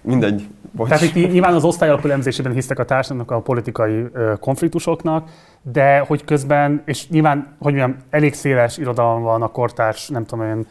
mindegy. 0.00 0.48
Bocs. 0.72 0.88
Tehát 0.88 1.02
itt 1.02 1.14
nyilván 1.14 1.54
az 1.54 1.64
osztály 1.64 1.88
alapú 1.88 2.06
elemzésében 2.06 2.52
hisztek 2.52 2.78
a 2.78 2.84
társadalomnak 2.84 3.36
a 3.36 3.40
politikai 3.40 4.00
uh, 4.00 4.38
konfliktusoknak, 4.38 5.28
de 5.62 5.98
hogy 5.98 6.24
közben, 6.24 6.82
és 6.84 7.08
nyilván, 7.08 7.56
hogy 7.58 7.74
mondjam, 7.74 7.96
elég 8.10 8.34
széles 8.34 8.78
irodalom 8.78 9.22
van 9.22 9.42
a 9.42 9.48
kortárs, 9.48 10.08
nem 10.08 10.26
tudom 10.26 10.46
én, 10.46 10.66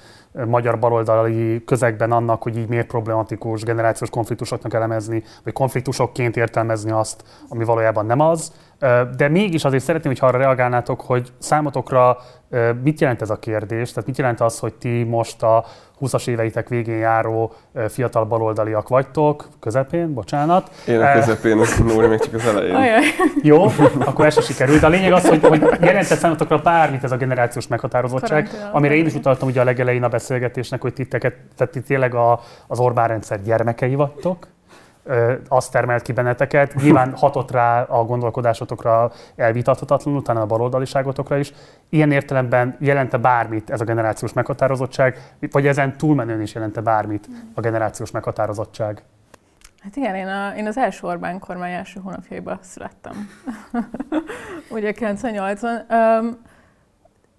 magyar 0.47 0.79
baloldali 0.79 1.63
közegben 1.65 2.11
annak, 2.11 2.41
hogy 2.43 2.57
így 2.57 2.67
miért 2.67 2.87
problematikus 2.87 3.63
generációs 3.63 4.09
konfliktusoknak 4.09 4.73
elemezni, 4.73 5.23
vagy 5.43 5.53
konfliktusokként 5.53 6.37
értelmezni 6.37 6.91
azt, 6.91 7.23
ami 7.49 7.63
valójában 7.63 8.05
nem 8.05 8.19
az. 8.19 8.51
De 9.17 9.27
mégis 9.27 9.63
azért 9.63 9.83
szeretném, 9.83 10.13
hogy 10.17 10.29
arra 10.29 10.37
reagálnátok, 10.37 11.01
hogy 11.01 11.31
számotokra 11.37 12.17
mit 12.83 12.99
jelent 12.99 13.21
ez 13.21 13.29
a 13.29 13.39
kérdés? 13.39 13.89
Tehát 13.89 14.07
mit 14.07 14.17
jelent 14.17 14.41
az, 14.41 14.59
hogy 14.59 14.73
ti 14.73 15.03
most 15.03 15.43
a 15.43 15.65
20-as 16.01 16.27
éveitek 16.27 16.67
végén 16.69 16.97
járó 16.97 17.53
fiatal 17.87 18.25
baloldaliak 18.25 18.87
vagytok, 18.87 19.47
közepén, 19.59 20.13
bocsánat. 20.13 20.71
Én 20.87 21.01
a 21.01 21.11
közepén, 21.11 21.57
Nóri 21.85 22.07
még 22.07 22.19
csak 22.19 22.33
az 22.33 22.45
elején. 22.45 22.75
Ajaj. 22.75 23.03
Jó, 23.41 23.63
akkor 23.99 24.25
ez 24.25 24.33
se 24.33 24.41
sikerült. 24.41 24.83
A 24.83 24.89
lényeg 24.89 25.11
az, 25.11 25.29
hogy, 25.29 25.43
hogy 25.43 25.61
jelentett 25.81 26.17
számotokra 26.17 26.57
bármit 26.57 27.03
ez 27.03 27.11
a 27.11 27.17
generációs 27.17 27.67
meghatározottság, 27.67 28.43
Karantén, 28.43 28.69
amire 28.75 28.95
én 28.95 29.05
is 29.05 29.13
utaltam 29.13 29.47
ugye 29.47 29.61
a 29.61 29.63
legelején 29.63 30.03
a 30.03 30.07
beszélgetésnek, 30.07 30.81
hogy 30.81 30.93
titeket, 30.93 31.33
tehát 31.57 31.73
ti 31.73 31.81
tényleg 31.81 32.15
a, 32.15 32.39
az 32.67 32.79
Orbán 32.79 33.07
rendszer 33.07 33.41
gyermekei 33.43 33.95
vagytok 33.95 34.47
azt 35.47 35.71
termelt 35.71 36.01
ki 36.01 36.11
benneteket. 36.11 36.73
Nyilván 36.75 37.13
hatott 37.17 37.51
rá 37.51 37.81
a 37.81 38.03
gondolkodásotokra 38.03 39.11
elvitathatatlanul, 39.35 40.19
utána 40.19 40.41
a 40.41 40.45
baloldaliságotokra 40.45 41.37
is. 41.37 41.53
Ilyen 41.89 42.11
értelemben 42.11 42.75
jelente 42.79 43.17
bármit 43.17 43.69
ez 43.69 43.81
a 43.81 43.85
generációs 43.85 44.33
meghatározottság, 44.33 45.33
vagy 45.51 45.67
ezen 45.67 45.97
túlmenően 45.97 46.41
is 46.41 46.53
jelente 46.53 46.81
bármit 46.81 47.27
a 47.53 47.61
generációs 47.61 48.11
meghatározottság? 48.11 49.03
Hát 49.83 49.95
igen, 49.95 50.15
én, 50.15 50.27
a, 50.27 50.53
én 50.57 50.67
az 50.67 50.77
első 50.77 51.07
Orbán 51.07 51.39
kormány 51.39 51.71
első 51.71 51.99
hónapjaiban 52.03 52.59
születtem. 52.61 53.29
Ugye 54.75 54.93
98-ban. 54.95 55.81
Um, 55.89 56.37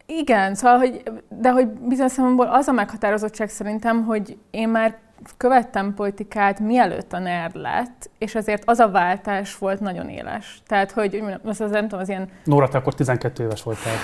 igen, 0.06 0.54
szóval, 0.54 0.78
hogy, 0.78 1.02
de 1.28 1.50
hogy 1.50 1.66
bizonyos 1.68 2.12
szempontból 2.12 2.46
az 2.46 2.68
a 2.68 2.72
meghatározottság 2.72 3.48
szerintem, 3.48 4.04
hogy 4.04 4.38
én 4.50 4.68
már 4.68 4.96
követtem 5.36 5.94
politikát 5.94 6.60
mielőtt 6.60 7.12
a 7.12 7.18
NERD 7.18 7.56
lett, 7.56 8.10
és 8.18 8.34
ezért 8.34 8.62
az 8.66 8.78
a 8.78 8.90
váltás 8.90 9.58
volt 9.58 9.80
nagyon 9.80 10.08
éles. 10.08 10.62
Tehát, 10.66 10.90
hogy 10.90 11.22
most 11.42 11.60
az 11.60 11.70
nem 11.70 11.82
tudom, 11.82 12.00
az 12.00 12.08
ilyen... 12.08 12.28
Nóra, 12.44 12.68
te 12.68 12.78
akkor 12.78 12.94
12 12.94 13.42
éves 13.42 13.62
voltál. 13.62 13.94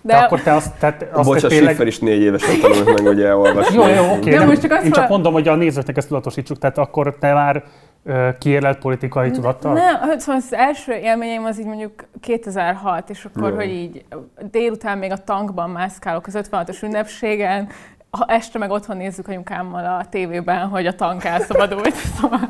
De, 0.00 0.14
de 0.14 0.18
akkor 0.18 0.40
te 0.40 0.54
azt... 0.54 0.74
Tehát 0.78 1.02
azt 1.12 1.28
Bocs, 1.28 1.42
a 1.42 1.48
tényleg... 1.48 1.86
is 1.86 1.98
négy 1.98 2.22
éves 2.22 2.42
tanult 2.60 2.84
meg, 2.84 3.06
hogy 3.06 3.22
elolvasni. 3.22 3.74
Jó, 3.74 3.86
jó, 3.86 4.12
oké. 4.12 4.34
Okay, 4.34 4.46
most 4.46 4.60
csak 4.60 4.70
azt 4.70 4.84
én 4.84 4.92
csak 4.92 5.08
mondom, 5.08 5.32
hogy 5.32 5.48
a 5.48 5.54
nézőknek 5.54 5.96
ezt 5.96 6.08
tudatosítsuk, 6.08 6.58
tehát 6.58 6.78
akkor 6.78 7.16
te 7.18 7.32
már 7.32 7.64
kiérlelt 8.38 8.78
politikai 8.78 9.30
tudattal? 9.30 9.72
Nem, 9.72 10.18
szóval 10.18 10.36
az 10.36 10.54
első 10.54 10.92
élményeim 10.92 11.44
az 11.44 11.58
így 11.58 11.66
mondjuk 11.66 11.92
2006, 12.20 13.10
és 13.10 13.24
akkor, 13.24 13.50
Jó. 13.50 13.56
hogy 13.56 13.70
így 13.70 14.04
délután 14.50 14.98
még 14.98 15.12
a 15.12 15.16
tankban 15.24 15.70
mászkálok 15.70 16.26
az 16.26 16.38
56-os 16.50 16.82
ünnepségen, 16.82 17.68
ha 18.10 18.24
este 18.28 18.58
meg 18.58 18.70
otthon 18.70 18.96
nézzük 18.96 19.28
anyukámmal 19.28 19.84
a 19.84 20.04
tévében, 20.08 20.68
hogy 20.68 20.86
a 20.86 20.94
tank 20.94 21.24
elszabadult. 21.24 21.94
Szóval, 22.18 22.40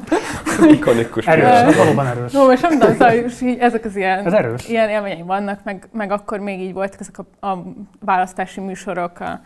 Ikonikus. 0.70 1.26
Erős, 1.26 1.44
ez 1.44 1.76
valóban 1.76 2.06
erős. 2.06 2.32
No, 2.32 2.46
most 2.46 2.62
nem 2.62 2.78
tudom, 2.78 2.92
szóval 2.92 3.14
így 3.40 3.58
ezek 3.58 3.84
az 3.84 3.96
ilyen, 3.96 4.26
ez 4.26 4.32
erős. 4.32 4.68
ilyen 4.68 4.88
élményeim 4.88 5.26
vannak, 5.26 5.60
meg, 5.64 5.88
meg 5.92 6.10
akkor 6.10 6.38
még 6.38 6.60
így 6.60 6.72
voltak 6.72 7.00
ezek 7.00 7.18
a, 7.18 7.46
a 7.46 7.62
választási 8.00 8.60
műsorok, 8.60 9.20
a, 9.20 9.40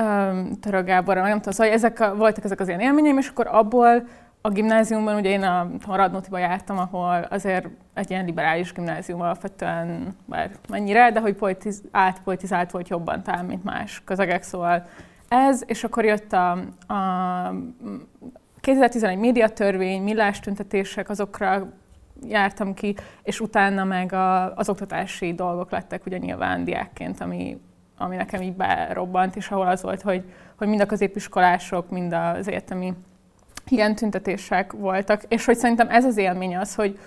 um, 0.00 0.84
Gáborra, 0.84 1.22
nem 1.22 1.36
tudom, 1.36 1.52
szóval 1.52 1.72
ezek 1.72 2.00
a, 2.00 2.14
voltak 2.14 2.44
ezek 2.44 2.60
az 2.60 2.68
ilyen 2.68 2.80
élményeim, 2.80 3.18
és 3.18 3.28
akkor 3.28 3.46
abból 3.50 4.06
a 4.40 4.48
gimnáziumban, 4.48 5.16
ugye 5.16 5.30
én 5.30 5.42
a, 5.42 5.60
a 5.86 5.96
Radnótiba 5.96 6.38
jártam, 6.38 6.78
ahol 6.78 7.26
azért 7.30 7.66
egy 7.94 8.10
ilyen 8.10 8.24
liberális 8.24 8.72
gimnázium 8.72 9.20
alapvetően, 9.20 10.16
bár 10.24 10.50
mennyire, 10.68 11.10
de 11.10 11.20
hogy 11.20 11.34
politiz, 11.34 11.82
átpolitizált 11.90 12.70
volt 12.70 12.88
jobban 12.88 13.22
talán, 13.22 13.44
mint 13.44 13.64
más 13.64 14.02
közegek, 14.04 14.42
szóval 14.42 14.86
ez, 15.34 15.62
és 15.66 15.84
akkor 15.84 16.04
jött 16.04 16.32
a, 16.32 16.50
a 16.86 17.54
2011 18.60 19.18
médiatörvény, 19.18 20.02
millás 20.02 20.40
tüntetések, 20.40 21.08
azokra 21.08 21.72
jártam 22.22 22.74
ki, 22.74 22.96
és 23.22 23.40
utána 23.40 23.84
meg 23.84 24.12
a, 24.12 24.54
az 24.54 24.68
oktatási 24.68 25.34
dolgok 25.34 25.70
lettek 25.70 26.06
ugye 26.06 26.18
nyilván 26.18 26.64
diákként, 26.64 27.20
ami, 27.20 27.60
ami 27.98 28.16
nekem 28.16 28.42
így 28.42 28.54
berobbant, 28.54 29.36
és 29.36 29.50
ahol 29.50 29.66
az 29.66 29.82
volt, 29.82 30.02
hogy, 30.02 30.24
hogy 30.56 30.68
mind 30.68 30.80
a 30.80 30.86
középiskolások, 30.86 31.90
mind 31.90 32.12
az 32.12 32.48
egyetemi 32.48 32.94
ilyen 33.68 33.94
tüntetések 33.94 34.72
voltak, 34.72 35.22
és 35.28 35.44
hogy 35.44 35.56
szerintem 35.56 35.88
ez 35.88 36.04
az 36.04 36.16
élmény 36.16 36.56
az, 36.56 36.74
hogy, 36.74 36.98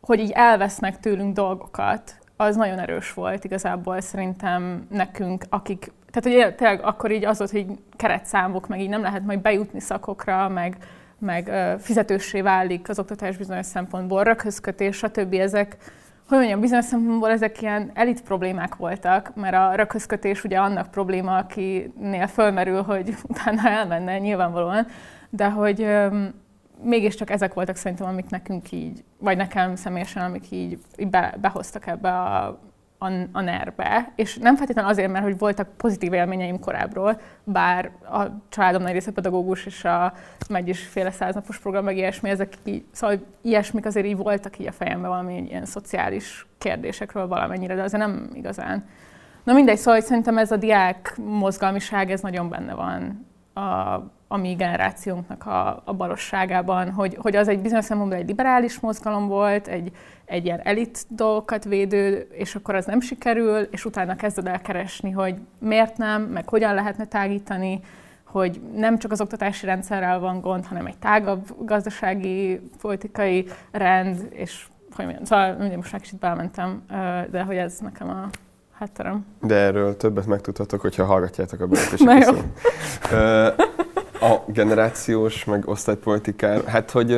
hogy 0.00 0.18
így 0.18 0.30
elvesznek 0.30 1.00
tőlünk 1.00 1.34
dolgokat, 1.34 2.14
az 2.36 2.56
nagyon 2.56 2.78
erős 2.78 3.12
volt 3.12 3.44
igazából 3.44 4.00
szerintem 4.00 4.86
nekünk, 4.90 5.44
akik 5.48 5.92
tehát 6.10 6.46
hogy 6.46 6.54
tényleg 6.54 6.80
akkor 6.82 7.10
így 7.10 7.24
az 7.24 7.38
volt, 7.38 7.50
hogy 7.50 7.66
keretszámok, 7.96 8.68
meg 8.68 8.80
így 8.80 8.88
nem 8.88 9.02
lehet 9.02 9.24
majd 9.24 9.40
bejutni 9.40 9.80
szakokra, 9.80 10.48
meg, 10.48 10.76
meg 11.18 11.50
fizetősé 11.78 12.40
válik 12.40 12.88
az 12.88 12.98
oktatás 12.98 13.36
bizonyos 13.36 13.66
szempontból, 13.66 14.22
röghözkötés, 14.22 14.96
stb. 14.96 15.34
Ezek, 15.34 15.76
hogy 16.28 16.38
mondjam, 16.38 16.60
bizonyos 16.60 16.84
szempontból 16.84 17.30
ezek 17.30 17.62
ilyen 17.62 17.90
elit 17.94 18.22
problémák 18.22 18.76
voltak, 18.76 19.34
mert 19.34 19.54
a 19.54 19.74
röghözkötés 19.74 20.44
ugye 20.44 20.58
annak 20.58 20.90
probléma, 20.90 21.36
akinél 21.36 22.26
fölmerül, 22.26 22.82
hogy 22.82 23.14
utána 23.28 23.68
elmenne 23.68 24.18
nyilvánvalóan, 24.18 24.86
de 25.30 25.50
hogy 25.50 25.82
öm, 25.82 26.34
mégiscsak 26.82 27.30
ezek 27.30 27.54
voltak 27.54 27.76
szerintem, 27.76 28.06
amik 28.06 28.30
nekünk 28.30 28.72
így, 28.72 29.04
vagy 29.18 29.36
nekem 29.36 29.76
személyesen, 29.76 30.22
amik 30.22 30.50
így, 30.50 30.78
így 30.96 31.08
be, 31.08 31.34
behoztak 31.40 31.86
ebbe 31.86 32.08
a 32.08 32.60
a, 33.02 33.12
a 33.32 33.40
NER-be, 33.40 34.12
és 34.14 34.36
nem 34.36 34.56
feltétlenül 34.56 34.90
azért, 34.90 35.12
mert 35.12 35.24
hogy 35.24 35.38
voltak 35.38 35.68
pozitív 35.76 36.12
élményeim 36.12 36.58
korábbról, 36.58 37.20
bár 37.44 37.90
a 38.10 38.22
családom 38.48 38.82
nagy 38.82 38.92
része 38.92 39.12
pedagógus, 39.12 39.66
és 39.66 39.84
a 39.84 40.12
megy 40.48 40.68
is 40.68 40.86
féle 40.86 41.10
száznapos 41.10 41.58
program, 41.58 41.84
meg 41.84 41.96
ilyesmi, 41.96 42.30
ezek 42.30 42.52
így, 42.64 42.84
szóval 42.92 43.18
ilyesmik 43.42 43.86
azért 43.86 44.06
így 44.06 44.16
voltak 44.16 44.58
így 44.58 44.66
a 44.66 44.72
fejemben 44.72 45.10
valami 45.10 45.46
ilyen 45.48 45.64
szociális 45.64 46.46
kérdésekről 46.58 47.28
valamennyire, 47.28 47.74
de 47.74 47.82
azért 47.82 48.02
nem 48.02 48.30
igazán. 48.34 48.84
Na 49.44 49.52
mindegy, 49.52 49.78
szóval 49.78 50.00
szerintem 50.00 50.38
ez 50.38 50.50
a 50.50 50.56
diák 50.56 51.16
mozgalmiság, 51.16 52.10
ez 52.10 52.20
nagyon 52.20 52.48
benne 52.48 52.74
van 52.74 53.26
a, 53.52 53.60
a 54.28 54.36
mi 54.36 54.54
generációnknak 54.54 55.46
a, 55.46 55.82
a 55.84 55.94
barosságában, 55.94 56.90
hogy, 56.90 57.16
hogy 57.20 57.36
az 57.36 57.48
egy 57.48 57.60
bizonyos 57.60 57.84
szempontból 57.84 58.18
egy 58.18 58.28
liberális 58.28 58.80
mozgalom 58.80 59.28
volt, 59.28 59.66
egy, 59.66 59.92
egy 60.24 60.44
ilyen 60.44 60.60
elit 60.62 61.06
dolgokat 61.08 61.64
védő, 61.64 62.28
és 62.32 62.54
akkor 62.54 62.74
az 62.74 62.84
nem 62.84 63.00
sikerül, 63.00 63.58
és 63.58 63.84
utána 63.84 64.16
kezded 64.16 64.46
el 64.46 64.60
keresni, 64.60 65.10
hogy 65.10 65.34
miért 65.58 65.96
nem, 65.96 66.22
meg 66.22 66.48
hogyan 66.48 66.74
lehetne 66.74 67.06
tágítani, 67.06 67.80
hogy 68.24 68.60
nem 68.74 68.98
csak 68.98 69.12
az 69.12 69.20
oktatási 69.20 69.66
rendszerrel 69.66 70.18
van 70.18 70.40
gond, 70.40 70.66
hanem 70.66 70.86
egy 70.86 70.98
tágabb 70.98 71.64
gazdasági, 71.64 72.60
politikai 72.80 73.46
rend, 73.70 74.28
és 74.30 74.66
hogy 74.94 75.04
mondjam, 75.04 75.24
szóval 75.24 75.76
most 75.76 75.92
már 75.92 76.00
kicsit 76.00 76.18
belmentem, 76.18 76.82
de 77.30 77.42
hogy 77.42 77.56
ez 77.56 77.78
nekem 77.78 78.08
a 78.08 78.28
hátterem. 78.80 79.26
De 79.40 79.54
erről 79.54 79.96
többet 79.96 80.26
megtudhatok, 80.26 80.80
hogyha 80.80 81.04
hallgatjátok 81.04 81.60
a 81.60 81.66
beszélgetést. 81.66 82.44
A 84.22 84.44
generációs, 84.46 85.44
meg 85.44 85.68
osztálypolitikár, 85.68 86.64
hát 86.64 86.90
hogy 86.90 87.10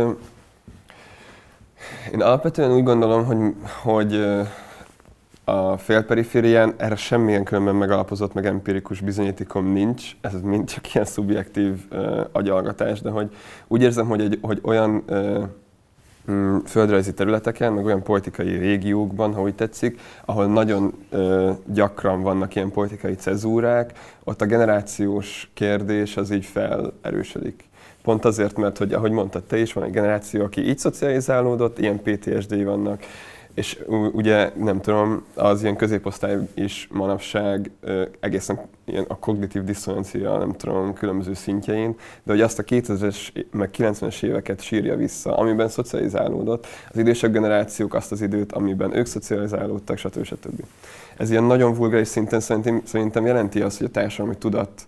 én 2.13 2.21
alapvetően 2.21 2.73
úgy 2.73 2.83
gondolom, 2.83 3.25
hogy, 3.25 3.55
hogy 3.83 4.25
a 5.45 5.77
félperiférián 5.77 6.75
erre 6.77 6.97
semmilyen 6.97 7.45
különben 7.45 7.75
megalapozott, 7.75 8.35
meg 8.35 8.47
empirikus 8.47 9.01
bizonyítékom 9.01 9.67
nincs, 9.67 10.17
ez 10.21 10.41
mind 10.41 10.69
csak 10.69 10.95
ilyen 10.95 11.07
szubjektív 11.07 11.81
uh, 11.91 12.21
agyalgatás, 12.33 13.01
de 13.01 13.11
hogy 13.11 13.37
úgy 13.69 13.83
érzem, 13.83 14.07
hogy, 14.07 14.21
egy, 14.21 14.39
hogy 14.43 14.61
olyan 14.63 15.03
uh, 15.09 15.43
földrajzi 16.67 17.15
területeken, 17.15 17.73
meg 17.73 17.85
olyan 17.85 18.03
politikai 18.03 18.57
régiókban, 18.57 19.35
ha 19.35 19.41
úgy 19.41 19.55
tetszik, 19.55 20.01
ahol 20.25 20.47
nagyon 20.47 20.93
ö, 21.11 21.51
gyakran 21.67 22.23
vannak 22.23 22.55
ilyen 22.55 22.71
politikai 22.71 23.15
cezúrák, 23.15 23.93
ott 24.25 24.41
a 24.41 24.47
generációs 24.47 25.51
kérdés 25.55 26.17
az 26.17 26.31
így 26.31 26.45
felerősödik. 26.45 27.65
Pont 28.03 28.25
azért, 28.25 28.57
mert, 28.57 28.79
hogy 28.79 28.93
ahogy 28.93 29.11
mondtad 29.11 29.43
te 29.43 29.59
is, 29.59 29.73
van 29.73 29.85
egy 29.85 29.91
generáció, 29.91 30.43
aki 30.45 30.69
így 30.69 30.79
szocializálódott, 30.79 31.79
ilyen 31.79 32.03
PTSD 32.03 32.65
vannak, 32.65 33.03
és 33.55 33.85
ugye 34.13 34.53
nem 34.57 34.81
tudom, 34.81 35.25
az 35.35 35.63
ilyen 35.63 35.77
középosztály 35.77 36.39
is 36.55 36.89
manapság 36.93 37.71
egészen 38.21 38.61
ilyen 38.85 39.05
a 39.09 39.19
kognitív 39.19 39.65
diszonancia, 39.65 40.39
nem 40.39 40.53
tudom, 40.53 40.95
különböző 40.95 41.35
szintjein, 41.35 41.97
de 42.23 42.33
hogy 42.33 42.41
azt 42.41 42.59
a 42.59 42.63
2000-es 42.63 43.45
meg 43.51 43.71
90-es 43.79 44.23
éveket 44.23 44.61
sírja 44.61 44.97
vissza, 44.97 45.37
amiben 45.37 45.69
szocializálódott, 45.69 46.67
az 46.91 46.99
idősebb 46.99 47.33
generációk 47.33 47.95
azt 47.95 48.13
az 48.13 48.21
időt, 48.21 48.53
amiben 48.53 48.97
ők 48.97 49.07
szocializálódtak, 49.07 49.99
stb. 49.99 50.25
stb. 50.25 50.65
Ez 51.17 51.31
ilyen 51.31 51.45
nagyon 51.45 51.75
vulgáris 51.75 52.09
szinten 52.09 52.41
szerintem, 52.41 52.83
szerintem 52.85 53.27
jelenti 53.27 53.61
azt, 53.61 53.79
hogy 53.79 53.87
a 53.87 53.91
társadalmi 53.91 54.37
tudat 54.37 54.87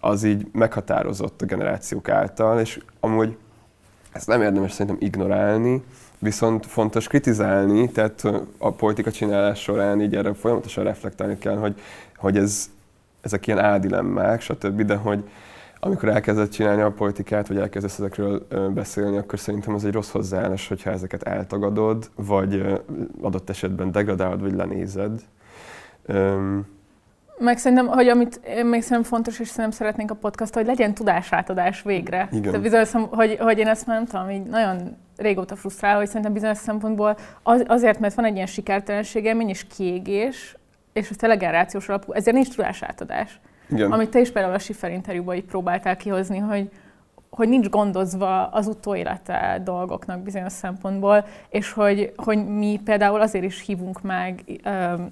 az 0.00 0.22
így 0.22 0.46
meghatározott 0.52 1.42
a 1.42 1.46
generációk 1.46 2.08
által, 2.08 2.60
és 2.60 2.80
amúgy 3.00 3.36
ezt 4.12 4.26
nem 4.26 4.42
érdemes 4.42 4.72
szerintem 4.72 5.08
ignorálni, 5.08 5.82
viszont 6.22 6.66
fontos 6.66 7.06
kritizálni, 7.06 7.90
tehát 7.90 8.22
a 8.58 8.70
politika 8.70 9.10
csinálás 9.10 9.60
során 9.60 10.00
így 10.00 10.16
erre 10.16 10.34
folyamatosan 10.34 10.84
reflektálni 10.84 11.38
kell, 11.38 11.56
hogy, 11.56 11.80
hogy 12.16 12.36
ez, 12.36 12.70
ezek 13.20 13.46
ilyen 13.46 13.58
áldilemmák, 13.58 14.40
stb., 14.40 14.82
de 14.82 14.96
hogy 14.96 15.24
amikor 15.80 16.08
elkezdett 16.08 16.50
csinálni 16.50 16.82
a 16.82 16.90
politikát, 16.90 17.48
vagy 17.48 17.56
elkezdesz 17.56 17.98
ezekről 17.98 18.46
beszélni, 18.74 19.16
akkor 19.16 19.38
szerintem 19.38 19.74
az 19.74 19.84
egy 19.84 19.92
rossz 19.92 20.10
hozzáállás, 20.10 20.68
hogyha 20.68 20.90
ezeket 20.90 21.22
eltagadod, 21.22 22.10
vagy 22.14 22.80
adott 23.20 23.50
esetben 23.50 23.92
degradálod, 23.92 24.40
vagy 24.40 24.54
lenézed. 24.54 25.20
Meg 27.42 27.58
szerintem, 27.58 27.86
hogy 27.86 28.08
amit 28.08 28.40
én 28.46 28.66
még 28.66 28.82
szerintem 28.82 29.10
fontos, 29.10 29.40
és 29.40 29.48
szerintem 29.48 29.70
szeretnénk 29.70 30.10
a 30.10 30.14
podcast, 30.14 30.54
hogy 30.54 30.66
legyen 30.66 30.94
tudásátadás 30.94 31.82
végre. 31.82 32.28
Igen. 32.30 32.42
Tehát 32.42 32.60
bizonyos, 32.60 32.90
hogy, 33.10 33.36
hogy 33.40 33.58
én 33.58 33.66
ezt 33.66 33.86
már 33.86 33.96
nem 33.96 34.06
tudom, 34.06 34.30
így 34.30 34.42
nagyon 34.42 34.96
régóta 35.16 35.56
frusztrál, 35.56 35.96
hogy 35.96 36.06
szerintem 36.06 36.32
bizonyos 36.32 36.58
szempontból 36.58 37.16
az, 37.42 37.64
azért, 37.66 37.98
mert 37.98 38.14
van 38.14 38.24
egy 38.24 38.34
ilyen 38.34 38.46
sikertelenségem, 38.46 39.40
és 39.40 39.66
kiégés, 39.76 40.56
és 40.92 41.10
ez 41.10 41.16
tényleg 41.16 41.38
generációs 41.38 41.88
alapú, 41.88 42.12
ezért 42.12 42.36
nincs 42.36 42.54
tudásátadás. 42.54 43.40
Igen. 43.70 43.92
Amit 43.92 44.10
te 44.10 44.20
is 44.20 44.30
például 44.30 44.54
a 44.54 44.58
Schiffer 44.58 44.90
interjúban 44.90 45.36
így 45.36 45.44
próbáltál 45.44 45.96
kihozni, 45.96 46.38
hogy, 46.38 46.70
hogy 47.36 47.48
nincs 47.48 47.68
gondozva 47.68 48.46
az 48.46 48.66
utóélete 48.66 49.60
dolgoknak 49.64 50.20
bizonyos 50.20 50.52
szempontból, 50.52 51.26
és 51.48 51.72
hogy, 51.72 52.12
hogy 52.16 52.46
mi 52.46 52.80
például 52.84 53.20
azért 53.20 53.44
is 53.44 53.60
hívunk 53.60 54.02
meg 54.02 54.44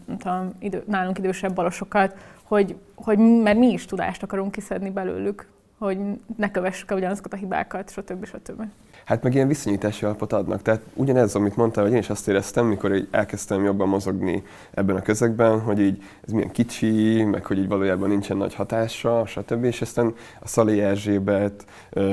nem 0.06 0.18
tudom, 0.18 0.52
idő, 0.59 0.83
nálunk 0.87 1.18
idősebb 1.18 1.54
balosokat, 1.54 2.16
hogy, 2.42 2.76
hogy 2.94 3.18
mert 3.18 3.59
mi 3.59 3.66
is 3.66 3.85
tudást 3.85 4.22
akarunk 4.22 4.52
kiszedni 4.52 4.90
belőlük, 4.90 5.48
hogy 5.78 5.98
ne 6.37 6.50
kövessük 6.50 6.90
el 6.90 6.96
ugyanazokat 6.96 7.33
a 7.33 7.37
hibákat, 7.37 7.90
stb. 7.90 8.26
stb. 8.26 8.62
Hát 9.10 9.22
meg 9.22 9.34
ilyen 9.34 9.48
viszonyítási 9.48 10.04
alapot 10.04 10.32
adnak. 10.32 10.62
Tehát 10.62 10.82
ugyanez, 10.94 11.34
amit 11.34 11.56
mondtál, 11.56 11.84
hogy 11.84 11.92
én 11.92 11.98
is 11.98 12.10
azt 12.10 12.28
éreztem, 12.28 12.66
mikor 12.66 12.94
így 12.94 13.08
elkezdtem 13.10 13.64
jobban 13.64 13.88
mozogni 13.88 14.42
ebben 14.70 14.96
a 14.96 15.02
közegben, 15.02 15.60
hogy 15.60 15.80
így 15.80 16.02
ez 16.26 16.32
milyen 16.32 16.50
kicsi, 16.50 17.24
meg 17.24 17.44
hogy 17.44 17.58
így 17.58 17.68
valójában 17.68 18.08
nincsen 18.08 18.36
nagy 18.36 18.54
hatása, 18.54 19.26
stb. 19.26 19.64
És 19.64 19.80
aztán 19.80 20.14
a 20.40 20.48
Szali 20.48 20.80
Erzsébet, 20.80 21.64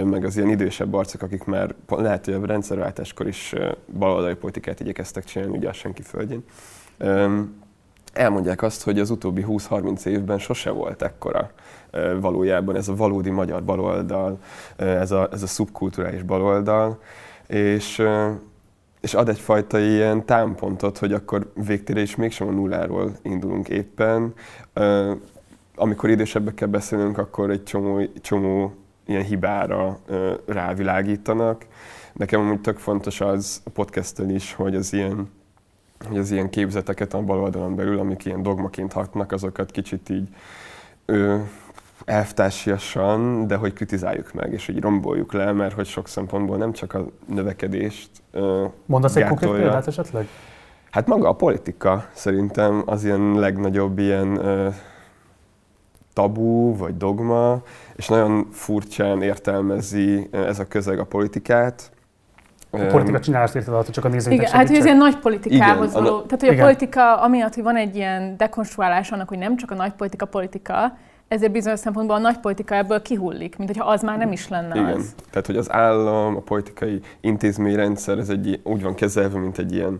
meg 0.03 0.25
az 0.25 0.37
ilyen 0.37 0.49
idősebb 0.49 0.93
arcok, 0.93 1.21
akik 1.21 1.43
már 1.43 1.75
lehet, 1.87 2.25
hogy 2.25 2.33
a 2.33 2.45
rendszerváltáskor 2.45 3.27
is 3.27 3.53
baloldali 3.97 4.35
politikát 4.35 4.79
igyekeztek 4.79 5.23
csinálni, 5.23 5.57
ugye 5.57 5.69
a 5.69 5.73
senki 5.73 6.01
földjén 6.01 6.43
elmondják 8.13 8.61
azt, 8.61 8.83
hogy 8.83 8.99
az 8.99 9.09
utóbbi 9.09 9.45
20-30 9.47 10.05
évben 10.05 10.39
sose 10.39 10.69
volt 10.69 11.01
ekkora 11.01 11.51
valójában 12.19 12.75
ez 12.75 12.87
a 12.87 12.95
valódi 12.95 13.29
magyar 13.29 13.63
baloldal, 13.63 14.39
ez 14.75 15.11
a, 15.11 15.29
ez 15.31 15.43
a 15.43 15.47
szubkulturális 15.47 16.23
baloldal, 16.23 16.99
és, 17.47 18.03
és 19.01 19.13
ad 19.13 19.29
egyfajta 19.29 19.79
ilyen 19.79 20.25
támpontot, 20.25 20.97
hogy 20.97 21.13
akkor 21.13 21.51
végtére 21.65 22.01
is 22.01 22.15
mégsem 22.15 22.47
a 22.47 22.51
nulláról 22.51 23.11
indulunk 23.21 23.69
éppen. 23.69 24.33
Amikor 25.75 26.09
idősebbekkel 26.09 26.67
beszélünk, 26.67 27.17
akkor 27.17 27.49
egy 27.49 27.63
csomó, 27.63 28.01
csomó 28.21 28.73
ilyen 29.05 29.23
hibára 29.23 29.99
rávilágítanak. 30.45 31.65
Nekem 32.13 32.39
amúgy 32.39 32.61
tök 32.61 32.77
fontos 32.77 33.21
az 33.21 33.61
a 33.63 33.69
podcasttel 33.69 34.29
is, 34.29 34.53
hogy 34.53 34.75
az 34.75 34.93
ilyen 34.93 35.29
hogy 36.05 36.17
az 36.17 36.31
ilyen 36.31 36.49
képzeteket 36.49 37.13
a 37.13 37.21
baloldalon 37.21 37.75
belül, 37.75 37.99
amik 37.99 38.25
ilyen 38.25 38.41
dogmaként 38.41 38.93
hatnak, 38.93 39.31
azokat 39.31 39.71
kicsit 39.71 40.09
így 40.09 40.27
ö, 41.05 41.37
elvtársiasan, 42.07 43.47
de 43.47 43.55
hogy 43.55 43.73
kritizáljuk 43.73 44.33
meg, 44.33 44.53
és 44.53 44.65
hogy 44.65 44.79
romboljuk 44.79 45.33
le, 45.33 45.51
mert 45.51 45.73
hogy 45.73 45.85
sok 45.85 46.07
szempontból 46.07 46.57
nem 46.57 46.71
csak 46.71 46.93
a 46.93 47.05
növekedést 47.25 48.09
ö, 48.31 48.65
Mondasz 48.85 49.15
egy 49.15 49.27
konkrét 49.27 49.51
példát 49.51 49.87
esetleg? 49.87 50.27
Hát 50.91 51.07
maga 51.07 51.29
a 51.29 51.33
politika 51.33 52.05
szerintem 52.13 52.83
az 52.85 53.03
ilyen 53.03 53.33
legnagyobb 53.33 53.99
ilyen 53.99 54.45
ö, 54.45 54.69
tabu 56.13 56.77
vagy 56.77 56.97
dogma, 56.97 57.61
és 57.95 58.07
nagyon 58.07 58.47
furcsán 58.51 59.21
értelmezi 59.21 60.27
ez 60.31 60.59
a 60.59 60.67
közeg 60.67 60.99
a 60.99 61.05
politikát, 61.05 61.91
a 62.69 62.77
politika 62.77 63.19
csinálás 63.19 63.55
érted 63.55 63.73
alatt, 63.73 63.89
csak 63.89 64.05
a 64.05 64.07
nézőinek 64.07 64.47
Igen, 64.47 64.57
hát 64.57 64.67
hogy 64.67 64.77
ez 64.77 64.85
ilyen 64.85 64.97
nagy 64.97 65.17
politikához 65.17 65.91
igen, 65.91 66.03
való. 66.03 66.21
Tehát, 66.21 66.39
hogy 66.39 66.51
igen. 66.51 66.59
a 66.59 66.63
politika, 66.63 67.21
amiatt, 67.21 67.53
hogy 67.53 67.63
van 67.63 67.75
egy 67.75 67.95
ilyen 67.95 68.37
dekonstruálás 68.37 69.11
annak, 69.11 69.27
hogy 69.27 69.37
nem 69.37 69.57
csak 69.57 69.71
a 69.71 69.75
nagy 69.75 69.91
politika 69.91 70.25
politika, 70.25 70.97
ezért 71.27 71.51
bizonyos 71.51 71.79
szempontból 71.79 72.15
a 72.15 72.19
nagy 72.19 72.37
politika 72.37 72.75
ebből 72.75 73.01
kihullik, 73.01 73.57
mint 73.57 73.69
hogyha 73.69 73.89
az 73.89 74.01
már 74.01 74.17
nem 74.17 74.31
is 74.31 74.47
lenne 74.47 74.79
Igen. 74.79 74.93
az. 74.93 75.15
Tehát, 75.29 75.45
hogy 75.45 75.57
az 75.57 75.71
állam, 75.71 76.35
a 76.35 76.39
politikai 76.39 77.01
intézményrendszer, 77.21 78.17
ez 78.17 78.29
egy, 78.29 78.59
úgy 78.63 78.81
van 78.81 78.95
kezelve, 78.95 79.39
mint 79.39 79.57
egy 79.57 79.73
ilyen 79.73 79.99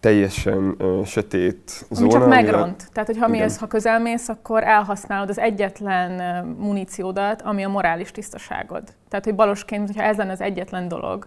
teljesen 0.00 0.74
uh, 0.78 1.04
sötét 1.04 1.86
zóna. 1.90 2.14
Ami 2.14 2.20
csak 2.20 2.28
megront. 2.28 2.88
Tehát, 2.92 3.08
hogy 3.08 3.18
ha 3.18 3.28
mi 3.28 3.40
ez, 3.40 3.58
ha 3.58 3.66
közelmész, 3.66 4.28
akkor 4.28 4.62
elhasználod 4.62 5.28
az 5.28 5.38
egyetlen 5.38 6.44
muníciódat, 6.58 7.42
ami 7.42 7.64
a 7.64 7.68
morális 7.68 8.10
tisztaságod. 8.10 8.82
Tehát, 9.08 9.24
hogy 9.24 9.34
balosként, 9.34 9.86
hogyha 9.86 10.02
ez 10.02 10.16
lenne 10.16 10.32
az 10.32 10.40
egyetlen 10.40 10.88
dolog, 10.88 11.26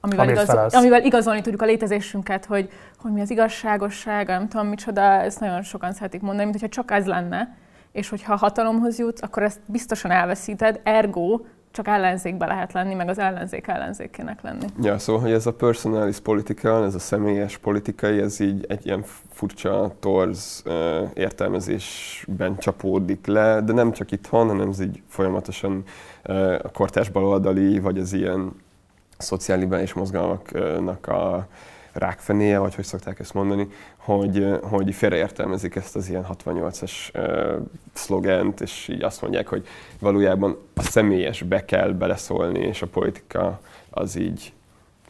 amivel, 0.00 0.28
igaz, 0.28 0.74
amivel 0.74 1.04
igazolni 1.04 1.40
tudjuk 1.40 1.62
a 1.62 1.64
létezésünket, 1.64 2.44
hogy, 2.44 2.70
hogy 2.98 3.12
mi 3.12 3.20
az 3.20 3.30
igazságosság, 3.30 4.26
nem 4.26 4.48
tudom 4.48 4.66
micsoda, 4.66 5.02
ezt 5.02 5.40
nagyon 5.40 5.62
sokan 5.62 5.92
szeretik 5.92 6.20
mondani, 6.20 6.44
mint 6.44 6.60
hogyha 6.60 6.82
csak 6.82 6.90
ez 6.90 7.06
lenne, 7.06 7.56
és 7.96 8.08
hogyha 8.08 8.36
hatalomhoz 8.36 8.98
jutsz, 8.98 9.22
akkor 9.22 9.42
ezt 9.42 9.60
biztosan 9.66 10.10
elveszíted, 10.10 10.80
ergo 10.82 11.40
csak 11.70 11.88
ellenzékbe 11.88 12.46
lehet 12.46 12.72
lenni, 12.72 12.94
meg 12.94 13.08
az 13.08 13.18
ellenzék 13.18 13.66
ellenzékének 13.66 14.42
lenni. 14.42 14.66
Ja, 14.82 14.98
szóval, 14.98 15.22
hogy 15.22 15.32
ez 15.32 15.46
a 15.46 15.52
personalis 15.52 16.18
politika, 16.18 16.84
ez 16.84 16.94
a 16.94 16.98
személyes 16.98 17.58
politikai, 17.58 18.20
ez 18.20 18.40
így 18.40 18.64
egy 18.68 18.86
ilyen 18.86 19.04
furcsa 19.30 19.94
torz 20.00 20.62
értelmezésben 21.14 22.58
csapódik 22.58 23.26
le, 23.26 23.60
de 23.60 23.72
nem 23.72 23.92
csak 23.92 24.12
itthon, 24.12 24.48
hanem 24.48 24.68
ez 24.68 24.80
így 24.80 25.02
folyamatosan 25.08 25.82
a 26.62 26.70
kortás 26.72 27.08
baloldali, 27.08 27.78
vagy 27.78 27.98
az 27.98 28.12
ilyen 28.12 28.52
szociális 29.18 29.92
mozgalmaknak 29.92 31.06
a 31.06 31.46
rákfenéje, 31.98 32.58
vagy 32.58 32.74
hogy 32.74 32.84
szokták 32.84 33.18
ezt 33.18 33.34
mondani, 33.34 33.68
hogy, 33.96 34.58
hogy 34.62 34.94
félreértelmezik 34.94 35.74
ezt 35.74 35.96
az 35.96 36.08
ilyen 36.08 36.26
68-as 36.44 36.92
uh, 37.14 37.66
szlogent, 37.92 38.60
és 38.60 38.88
így 38.88 39.02
azt 39.02 39.22
mondják, 39.22 39.48
hogy 39.48 39.66
valójában 40.00 40.56
a 40.74 40.82
személyes 40.82 41.42
be 41.42 41.64
kell 41.64 41.92
beleszólni, 41.92 42.58
és 42.58 42.82
a 42.82 42.86
politika 42.86 43.60
az 43.90 44.16
így, 44.16 44.52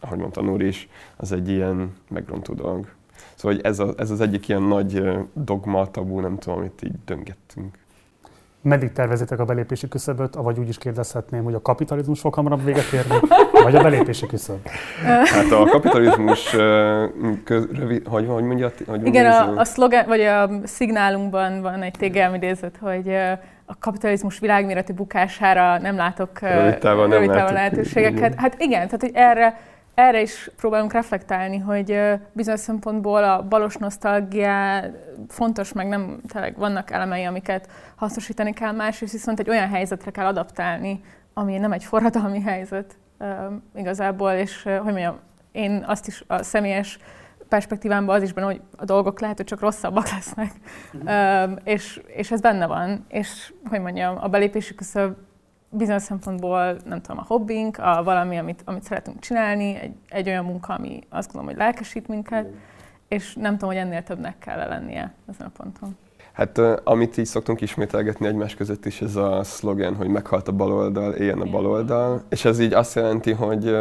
ahogy 0.00 0.18
mondta 0.18 0.42
Núr 0.42 0.62
is, 0.62 0.88
az 1.16 1.32
egy 1.32 1.48
ilyen 1.48 1.96
megrontó 2.08 2.54
dolog. 2.54 2.88
Szóval 3.34 3.58
ez, 3.62 3.78
a, 3.78 3.94
ez 3.96 4.10
az 4.10 4.20
egyik 4.20 4.48
ilyen 4.48 4.62
nagy 4.62 5.02
dogma, 5.32 5.90
tabú, 5.90 6.20
nem 6.20 6.38
tudom, 6.38 6.58
amit 6.58 6.82
így 6.82 6.94
döngettünk. 7.04 7.78
Meddig 8.66 8.92
tervezitek 8.92 9.38
a 9.38 9.44
belépési 9.44 9.88
küszöböt, 9.88 10.34
vagy 10.34 10.58
úgy 10.58 10.68
is 10.68 10.78
kérdezhetném, 10.78 11.44
hogy 11.44 11.54
a 11.54 11.62
kapitalizmus 11.62 12.20
fog 12.20 12.34
hamarabb 12.34 12.64
véget 12.64 12.92
érni, 12.92 13.14
vagy 13.62 13.74
a 13.74 13.82
belépési 13.82 14.26
küszöb? 14.26 14.66
Hát 15.24 15.52
a 15.52 15.64
kapitalizmus, 15.64 16.56
köz, 17.44 17.66
rövid, 17.72 18.06
hogy, 18.06 18.26
hogy 18.28 18.42
mondja? 18.42 18.72
Hogy 18.86 19.06
Igen, 19.06 19.32
a, 19.32 19.56
a 19.56 19.64
szlogen, 19.64 20.06
vagy 20.06 20.20
a 20.20 20.50
szignálunkban 20.64 21.62
van 21.62 21.82
egy 21.82 21.94
tégelmidézet, 21.98 22.76
hogy 22.80 23.14
a 23.64 23.78
kapitalizmus 23.78 24.38
világméretű 24.38 24.92
bukására 24.92 25.78
nem 25.78 25.96
látok 25.96 26.40
rövid 26.40 26.78
távon, 26.78 27.08
nem 27.08 27.24
lehetőségeket. 27.26 28.34
Hát 28.34 28.54
igen, 28.58 28.84
tehát 28.84 29.00
hogy 29.00 29.12
erre 29.14 29.60
erre 29.96 30.20
is 30.20 30.50
próbálunk 30.56 30.92
reflektálni, 30.92 31.58
hogy 31.58 32.00
bizonyos 32.32 32.60
szempontból 32.60 33.24
a 33.24 33.42
balos 33.42 33.76
nosztalgia 33.76 34.84
fontos, 35.28 35.72
meg 35.72 35.88
nem, 35.88 36.20
tényleg 36.32 36.56
vannak 36.58 36.90
elemei, 36.90 37.24
amiket 37.24 37.68
hasznosítani 37.94 38.52
kell, 38.52 38.72
másrészt 38.72 39.12
viszont 39.12 39.40
egy 39.40 39.48
olyan 39.48 39.68
helyzetre 39.68 40.10
kell 40.10 40.26
adaptálni, 40.26 41.00
ami 41.34 41.58
nem 41.58 41.72
egy 41.72 41.84
forradalmi 41.84 42.40
helyzet 42.40 42.96
igazából, 43.76 44.30
és 44.30 44.62
hogy 44.62 44.80
mondjam, 44.82 45.18
én 45.52 45.84
azt 45.86 46.06
is 46.06 46.24
a 46.26 46.42
személyes 46.42 46.98
perspektívámban 47.48 48.16
az 48.16 48.22
is 48.22 48.32
benne, 48.32 48.46
hogy 48.46 48.60
a 48.76 48.84
dolgok 48.84 49.20
lehet, 49.20 49.36
hogy 49.36 49.46
csak 49.46 49.60
rosszabbak 49.60 50.10
lesznek. 50.10 50.52
Mm. 50.96 51.00
Uh, 51.00 51.58
és, 51.64 52.00
és 52.06 52.30
ez 52.30 52.40
benne 52.40 52.66
van. 52.66 53.04
És, 53.08 53.52
hogy 53.68 53.80
mondjam, 53.80 54.16
a 54.20 54.28
belépési 54.28 54.74
küszöb 54.74 55.16
bizonyos 55.70 56.02
szempontból, 56.02 56.76
nem 56.84 57.00
tudom, 57.00 57.18
a 57.18 57.24
hobbink, 57.26 57.78
a 57.78 58.02
valami, 58.04 58.38
amit, 58.38 58.62
amit 58.64 58.82
szeretünk 58.82 59.18
csinálni, 59.20 59.74
egy, 59.74 59.94
egy 60.08 60.28
olyan 60.28 60.44
munka, 60.44 60.74
ami 60.74 61.00
azt 61.08 61.32
gondolom, 61.32 61.54
hogy 61.56 61.64
lelkesít 61.64 62.08
minket, 62.08 62.46
és 63.08 63.34
nem 63.34 63.52
tudom, 63.52 63.68
hogy 63.68 63.78
ennél 63.78 64.02
többnek 64.02 64.38
kell 64.38 64.68
lennie 64.68 65.14
ezen 65.28 65.46
a 65.46 65.50
ponton. 65.56 65.96
Hát 66.32 66.58
amit 66.84 67.16
így 67.16 67.26
szoktunk 67.26 67.60
ismételgetni 67.60 68.26
egymás 68.26 68.54
között 68.54 68.86
is, 68.86 69.00
ez 69.00 69.16
a 69.16 69.44
szlogen, 69.44 69.94
hogy 69.94 70.08
meghalt 70.08 70.48
a 70.48 70.52
baloldal, 70.52 71.12
éljen 71.12 71.40
a 71.40 71.50
baloldal, 71.50 72.22
és 72.28 72.44
ez 72.44 72.58
így 72.58 72.72
azt 72.72 72.94
jelenti, 72.94 73.32
hogy 73.32 73.76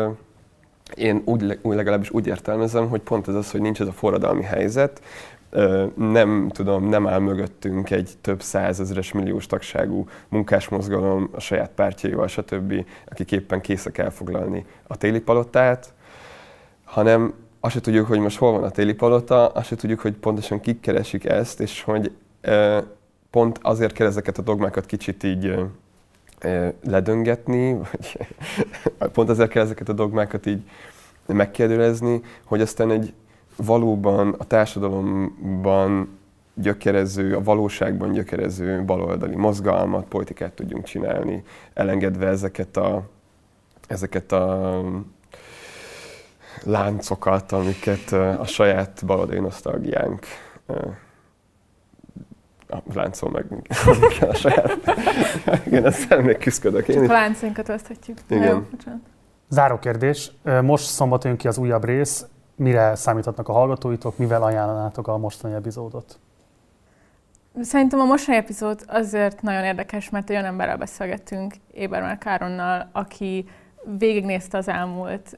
én 0.96 1.22
úgy 1.26 1.60
legalábbis 1.64 2.12
úgy 2.12 2.28
értelmezem, 2.28 2.90
hogy 2.90 3.02
pont 3.02 3.28
ez 3.28 3.36
az, 3.36 3.52
hogy 3.52 3.62
nincs 3.62 3.82
ez 3.82 3.88
a 3.88 3.92
forradalmi 3.92 4.44
helyzet, 4.44 5.02
nem 5.96 6.50
tudom, 6.54 6.90
nem 6.90 7.08
áll 7.08 7.20
mögöttünk 7.20 7.90
egy 7.90 8.12
több 8.22 8.42
százezres 8.42 9.12
milliós 9.12 9.46
tagságú 9.46 10.08
munkásmozgalom 10.30 11.30
a 11.32 11.40
saját 11.40 11.72
pártjaival, 11.76 12.28
stb., 12.28 12.86
akik 13.06 13.32
éppen 13.32 13.62
készek 13.62 13.98
elfoglalni 13.98 14.66
a 14.88 14.98
téli 14.98 15.20
palotát, 15.20 15.94
hanem 16.84 17.34
azt 17.60 17.74
se 17.74 17.82
tudjuk, 17.82 18.08
hogy 18.08 18.20
most 18.20 18.38
hol 18.38 18.52
van 18.52 18.64
a 18.64 18.70
téli 18.70 18.94
palota, 18.94 19.48
azt 19.48 19.68
se 19.68 19.76
tudjuk, 19.76 20.00
hogy 20.00 20.14
pontosan 20.14 20.60
kik 20.60 20.80
keresik 20.80 21.26
ezt, 21.26 21.60
és 21.60 21.84
hogy 21.84 22.12
pont 23.30 23.60
azért 23.62 23.94
kell 23.94 24.08
ezeket 24.08 24.38
a 24.38 24.42
dogmákat 24.42 24.86
kicsit 24.86 25.24
így 25.24 25.56
ledöngetni, 26.84 27.74
vagy 27.74 28.18
pont 29.14 29.30
azért 29.30 29.50
kell 29.50 29.64
ezeket 29.64 29.90
a 29.90 29.94
dogmákat 29.94 30.46
így 30.46 30.62
megkérdőlezni, 31.26 32.22
hogy 32.44 32.62
aztán 32.62 32.92
egy 32.92 33.14
valóban 33.58 34.36
a 34.38 34.44
társadalomban 34.44 36.20
gyökerező, 36.54 37.36
a 37.36 37.44
valóságban 37.44 38.12
gyökerező 38.12 38.84
baloldali 38.84 39.36
mozgalmat, 39.36 40.06
politikát 40.06 40.52
tudjunk 40.52 40.84
csinálni, 40.84 41.44
elengedve 41.74 42.28
ezeket 42.28 42.78
a, 42.78 43.10
ezeket 43.88 44.32
a 44.32 44.82
láncokat, 46.64 47.52
amiket 47.52 48.12
a 48.12 48.46
saját 48.46 49.04
baloldali 49.06 49.40
nosztalgiánk 49.40 50.26
a 52.68 52.78
láncol 52.94 53.30
meg 53.30 53.46
minket 53.50 53.78
a 54.30 54.34
saját. 54.34 54.78
Igen, 55.68 55.86
ezzel 55.86 56.22
még 56.22 56.38
küzdök 56.38 56.88
én. 56.88 57.10
A 57.10 57.14
láncainkat 57.14 57.70
oszthatjuk. 57.70 58.18
Igen. 58.28 58.68
Záró 59.50 59.80
kérdés. 59.80 60.32
Most 60.62 60.86
szombaton 60.86 61.30
jön 61.30 61.40
ki 61.40 61.48
az 61.48 61.58
újabb 61.58 61.86
rész. 61.86 62.26
Mire 62.56 62.96
számíthatnak 62.96 63.48
a 63.48 63.54
hallgatóitok, 63.54 64.18
mivel 64.18 64.44
ajánlanátok 64.44 65.08
a 65.08 65.18
mostani 65.18 65.54
epizódot? 65.54 66.20
Szerintem 67.62 68.00
a 68.00 68.06
mostani 68.06 68.38
epizód 68.38 68.84
azért 68.88 69.42
nagyon 69.42 69.64
érdekes, 69.64 70.10
mert 70.10 70.30
olyan 70.30 70.46
emberrel 70.46 70.78
beszélgettünk, 70.78 71.56
Ébermár 71.74 72.18
Káronnal, 72.18 72.90
aki 72.92 73.48
végignézte 73.98 74.58
az 74.58 74.68
elmúlt 74.68 75.38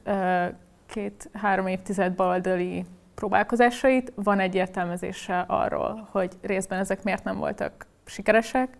két-három 0.86 1.66
évtized 1.66 2.12
baloldali 2.12 2.84
próbálkozásait, 3.14 4.12
van 4.14 4.40
egy 4.40 4.54
értelmezése 4.54 5.44
arról, 5.48 6.08
hogy 6.10 6.32
részben 6.42 6.78
ezek 6.78 7.02
miért 7.02 7.24
nem 7.24 7.38
voltak 7.38 7.86
sikeresek, 8.04 8.76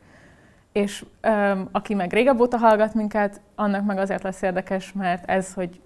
és 0.73 1.05
um, 1.29 1.69
aki 1.73 1.95
meg 1.95 2.13
régebb 2.13 2.41
óta 2.41 2.57
hallgat 2.57 2.95
minket, 2.95 3.41
annak 3.55 3.85
meg 3.85 3.99
azért 3.99 4.23
lesz 4.23 4.43
érdekes, 4.43 4.93
mert 4.93 5.31
ez, 5.31 5.55
hogy 5.55 5.81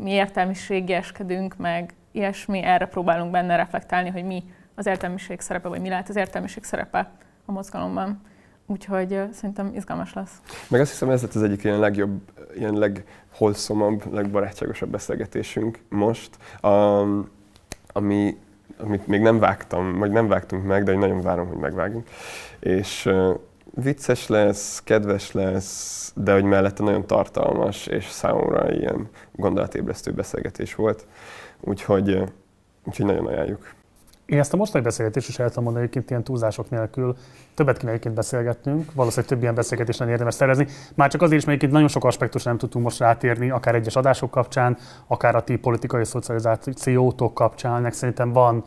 mi 0.00 0.10
értelmiségieskedünk, 0.10 1.56
meg 1.56 1.94
ilyesmi, 2.12 2.62
erre 2.62 2.86
próbálunk 2.86 3.30
benne 3.30 3.56
reflektálni, 3.56 4.10
hogy 4.10 4.24
mi 4.24 4.42
az 4.74 4.86
értelmiség 4.86 5.40
szerepe, 5.40 5.68
vagy 5.68 5.80
mi 5.80 5.88
lehet 5.88 6.08
az 6.08 6.16
értelmiség 6.16 6.64
szerepe 6.64 7.10
a 7.44 7.52
mozgalomban. 7.52 8.20
Úgyhogy 8.66 9.12
uh, 9.12 9.30
szerintem 9.30 9.70
izgalmas 9.74 10.12
lesz. 10.12 10.40
Meg 10.68 10.80
azt 10.80 10.90
hiszem, 10.90 11.10
ez 11.10 11.22
lett 11.22 11.34
az 11.34 11.42
egyik 11.42 11.64
ilyen 11.64 11.78
legjobb, 11.78 12.20
ilyen 12.56 12.74
legholszomabb, 12.74 14.12
legbarátságosabb 14.12 14.88
beszélgetésünk 14.88 15.78
most. 15.88 16.30
Um, 16.62 17.30
ami, 17.92 18.38
amit 18.78 19.06
még 19.06 19.20
nem 19.20 19.38
vágtam, 19.38 19.98
vagy 19.98 20.10
nem 20.10 20.28
vágtunk 20.28 20.66
meg, 20.66 20.84
de 20.84 20.94
nagyon 20.94 21.20
várom, 21.20 21.48
hogy 21.48 21.56
megvágjunk. 21.56 22.08
És 22.60 23.06
uh, 23.06 23.40
vicces 23.82 24.26
lesz, 24.26 24.82
kedves 24.84 25.32
lesz, 25.32 26.12
de 26.16 26.32
hogy 26.32 26.44
mellette 26.44 26.82
nagyon 26.82 27.06
tartalmas, 27.06 27.86
és 27.86 28.08
számomra 28.08 28.72
ilyen 28.72 29.08
gondolatébresztő 29.32 30.12
beszélgetés 30.12 30.74
volt. 30.74 31.06
Úgyhogy, 31.60 32.22
úgyhogy 32.84 33.06
nagyon 33.06 33.26
ajánljuk. 33.26 33.76
Én 34.26 34.38
ezt 34.38 34.52
a 34.52 34.56
mostani 34.56 34.84
beszélgetést 34.84 35.28
is 35.28 35.38
el 35.38 35.48
tudom 35.48 35.64
mondani, 35.64 35.84
egyébként 35.84 36.10
ilyen 36.10 36.24
túlzások 36.24 36.70
nélkül 36.70 37.16
többet 37.54 37.76
kéne 37.76 37.90
egyébként 37.90 38.14
beszélgetnünk, 38.14 38.92
valószínűleg 38.92 39.30
több 39.30 39.42
ilyen 39.42 39.54
beszélgetést 39.54 39.98
nem 39.98 40.08
érdemes 40.08 40.34
szerezni. 40.34 40.66
Már 40.94 41.10
csak 41.10 41.22
azért 41.22 41.38
is, 41.38 41.46
mert 41.46 41.56
egyébként 41.56 41.72
nagyon 41.72 41.88
sok 41.88 42.04
aspektus 42.04 42.42
nem 42.42 42.58
tudtunk 42.58 42.84
most 42.84 42.98
rátérni, 42.98 43.50
akár 43.50 43.74
egyes 43.74 43.96
adások 43.96 44.30
kapcsán, 44.30 44.76
akár 45.06 45.34
a 45.34 45.42
ti 45.42 45.56
politikai 45.56 46.04
szocializációtok 46.04 47.34
kapcsán, 47.34 47.82
meg 47.82 47.92
szerintem 47.92 48.32
van 48.32 48.64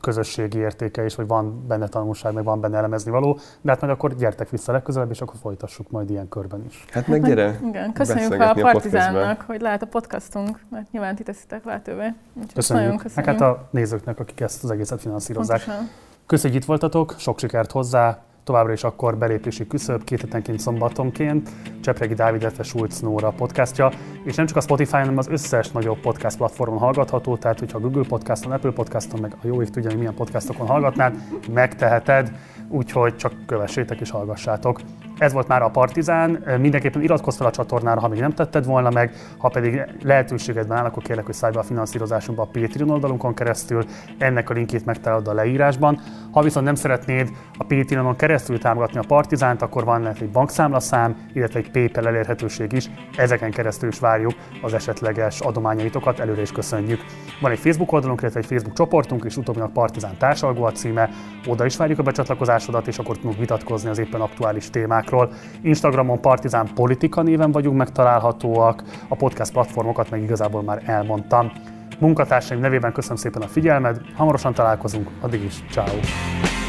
közösségi 0.00 0.58
értéke 0.58 1.04
is, 1.04 1.14
vagy 1.14 1.26
van 1.26 1.66
benne 1.66 1.88
tanulság, 1.88 2.32
meg 2.34 2.44
van 2.44 2.60
benne 2.60 2.76
elemezni 2.76 3.10
való, 3.10 3.38
de 3.60 3.70
hát 3.70 3.80
majd 3.80 3.92
akkor 3.92 4.14
gyertek 4.14 4.50
vissza 4.50 4.72
legközelebb, 4.72 5.10
és 5.10 5.20
akkor 5.20 5.36
folytassuk 5.40 5.90
majd 5.90 6.10
ilyen 6.10 6.28
körben 6.28 6.64
is. 6.68 6.84
Hát 6.90 7.06
meg 7.06 7.24
gyere! 7.24 7.58
Igen, 7.64 7.92
köszönjük 7.92 8.40
a 8.40 8.54
Partizánnak, 8.60 9.44
hogy 9.46 9.60
lehet 9.60 9.82
a 9.82 9.86
podcastunk, 9.86 10.60
mert 10.70 10.90
nyilván 10.90 11.14
ti 11.14 11.22
teszitek 11.22 11.64
lehetővé. 11.64 12.14
köszönjük. 12.54 12.86
Nagyon 12.86 13.02
köszönjük. 13.02 13.26
Meg 13.26 13.38
hát 13.38 13.40
a 13.40 13.68
nézőknek, 13.70 14.18
akik 14.18 14.40
ezt 14.40 14.64
az 14.64 14.70
egészet 14.70 15.00
finanszírozzák. 15.00 15.64
Pontosan. 15.64 15.88
Köszönjük, 16.26 16.52
hogy 16.52 16.62
itt 16.62 16.80
voltatok, 16.80 17.14
sok 17.18 17.38
sikert 17.38 17.70
hozzá, 17.70 18.18
továbbra 18.44 18.72
is 18.72 18.84
akkor 18.84 19.16
belépési 19.16 19.66
küszöb 19.66 20.04
két 20.04 20.20
hetenként 20.20 20.60
szombatonként, 20.60 21.50
Csepregi 21.80 22.14
Dávid, 22.14 22.40
illetve 22.40 22.62
Schulz 22.62 23.00
Nóra 23.00 23.30
podcastja, 23.30 23.90
és 24.24 24.34
nem 24.34 24.46
csak 24.46 24.56
a 24.56 24.60
Spotify, 24.60 24.96
hanem 24.96 25.18
az 25.18 25.28
összes 25.28 25.70
nagyobb 25.70 25.98
podcast 25.98 26.36
platformon 26.36 26.78
hallgatható, 26.78 27.36
tehát 27.36 27.58
hogyha 27.58 27.80
Google 27.80 28.04
Podcaston, 28.08 28.52
Apple 28.52 28.70
Podcaston, 28.70 29.20
meg 29.20 29.32
a 29.42 29.46
jó 29.46 29.62
év 29.62 29.70
tudja, 29.70 29.88
hogy 29.88 29.98
milyen 29.98 30.14
podcastokon 30.14 30.66
hallgatnád, 30.66 31.14
megteheted, 31.52 32.32
úgyhogy 32.68 33.16
csak 33.16 33.32
kövessétek 33.46 34.00
és 34.00 34.10
hallgassátok. 34.10 34.80
Ez 35.18 35.32
volt 35.32 35.48
már 35.48 35.62
a 35.62 35.68
Partizán. 35.68 36.44
Mindenképpen 36.60 37.02
iratkozz 37.02 37.36
fel 37.36 37.46
a 37.46 37.50
csatornára, 37.50 38.00
ha 38.00 38.08
még 38.08 38.20
nem 38.20 38.32
tetted 38.32 38.64
volna 38.64 38.90
meg, 38.90 39.12
ha 39.38 39.48
pedig 39.48 39.82
lehetőségedben 40.02 40.78
áll, 40.78 40.84
akkor 40.84 41.02
kérlek, 41.02 41.24
hogy 41.24 41.34
szállj 41.34 41.52
be 41.52 41.58
a 41.58 41.62
finanszírozásunkba 41.62 42.42
a 42.42 42.48
Patreon 42.52 42.90
oldalunkon 42.90 43.34
keresztül. 43.34 43.84
Ennek 44.18 44.50
a 44.50 44.52
linkét 44.52 44.84
megtalálod 44.84 45.28
a 45.28 45.32
leírásban. 45.32 46.00
Ha 46.30 46.42
viszont 46.42 46.66
nem 46.66 46.74
szeretnéd 46.74 47.30
a 47.58 47.64
Patreonon 47.64 48.16
keresztül 48.16 48.58
támogatni 48.58 48.98
a 48.98 49.04
Partizánt, 49.06 49.62
akkor 49.62 49.84
van 49.84 50.02
lehet 50.02 50.20
egy 50.20 50.30
bankszámlaszám, 50.30 51.16
illetve 51.32 51.58
egy 51.58 51.70
PayPal 51.70 52.06
elérhetőség 52.06 52.72
is. 52.72 52.90
Ezeken 53.16 53.50
keresztül 53.50 53.88
is 53.88 53.98
várjuk 53.98 54.34
az 54.62 54.74
esetleges 54.74 55.40
adományaitokat, 55.40 56.18
előre 56.18 56.40
is 56.40 56.52
köszönjük. 56.52 57.00
Van 57.40 57.50
egy 57.50 57.58
Facebook 57.58 57.92
oldalunk, 57.92 58.20
illetve 58.20 58.40
egy 58.40 58.46
Facebook 58.46 58.76
csoportunk, 58.76 59.24
és 59.24 59.36
utóbbinak 59.36 59.72
Partizán 59.72 60.16
társalgó 60.18 60.64
a 60.64 60.72
címe. 60.72 61.10
Oda 61.46 61.64
is 61.64 61.76
várjuk 61.76 61.98
a 61.98 62.02
becsatlakozásodat, 62.02 62.86
és 62.86 62.98
akkor 62.98 63.16
tudunk 63.16 63.38
vitatkozni 63.38 63.88
az 63.88 63.98
éppen 63.98 64.20
aktuális 64.20 64.70
témákról 64.70 65.01
témákról. 65.02 65.32
Instagramon 65.62 66.20
Partizán 66.20 66.68
Politika 66.74 67.22
néven 67.22 67.52
vagyunk 67.52 67.76
megtalálhatóak, 67.76 68.82
a 69.08 69.14
podcast 69.16 69.52
platformokat 69.52 70.10
meg 70.10 70.22
igazából 70.22 70.62
már 70.62 70.82
elmondtam. 70.86 71.52
Munkatársaim 71.98 72.60
nevében 72.60 72.92
köszönöm 72.92 73.16
szépen 73.16 73.42
a 73.42 73.46
figyelmed, 73.46 74.00
hamarosan 74.16 74.54
találkozunk, 74.54 75.10
addig 75.20 75.44
is, 75.44 75.64
ciao. 75.70 76.61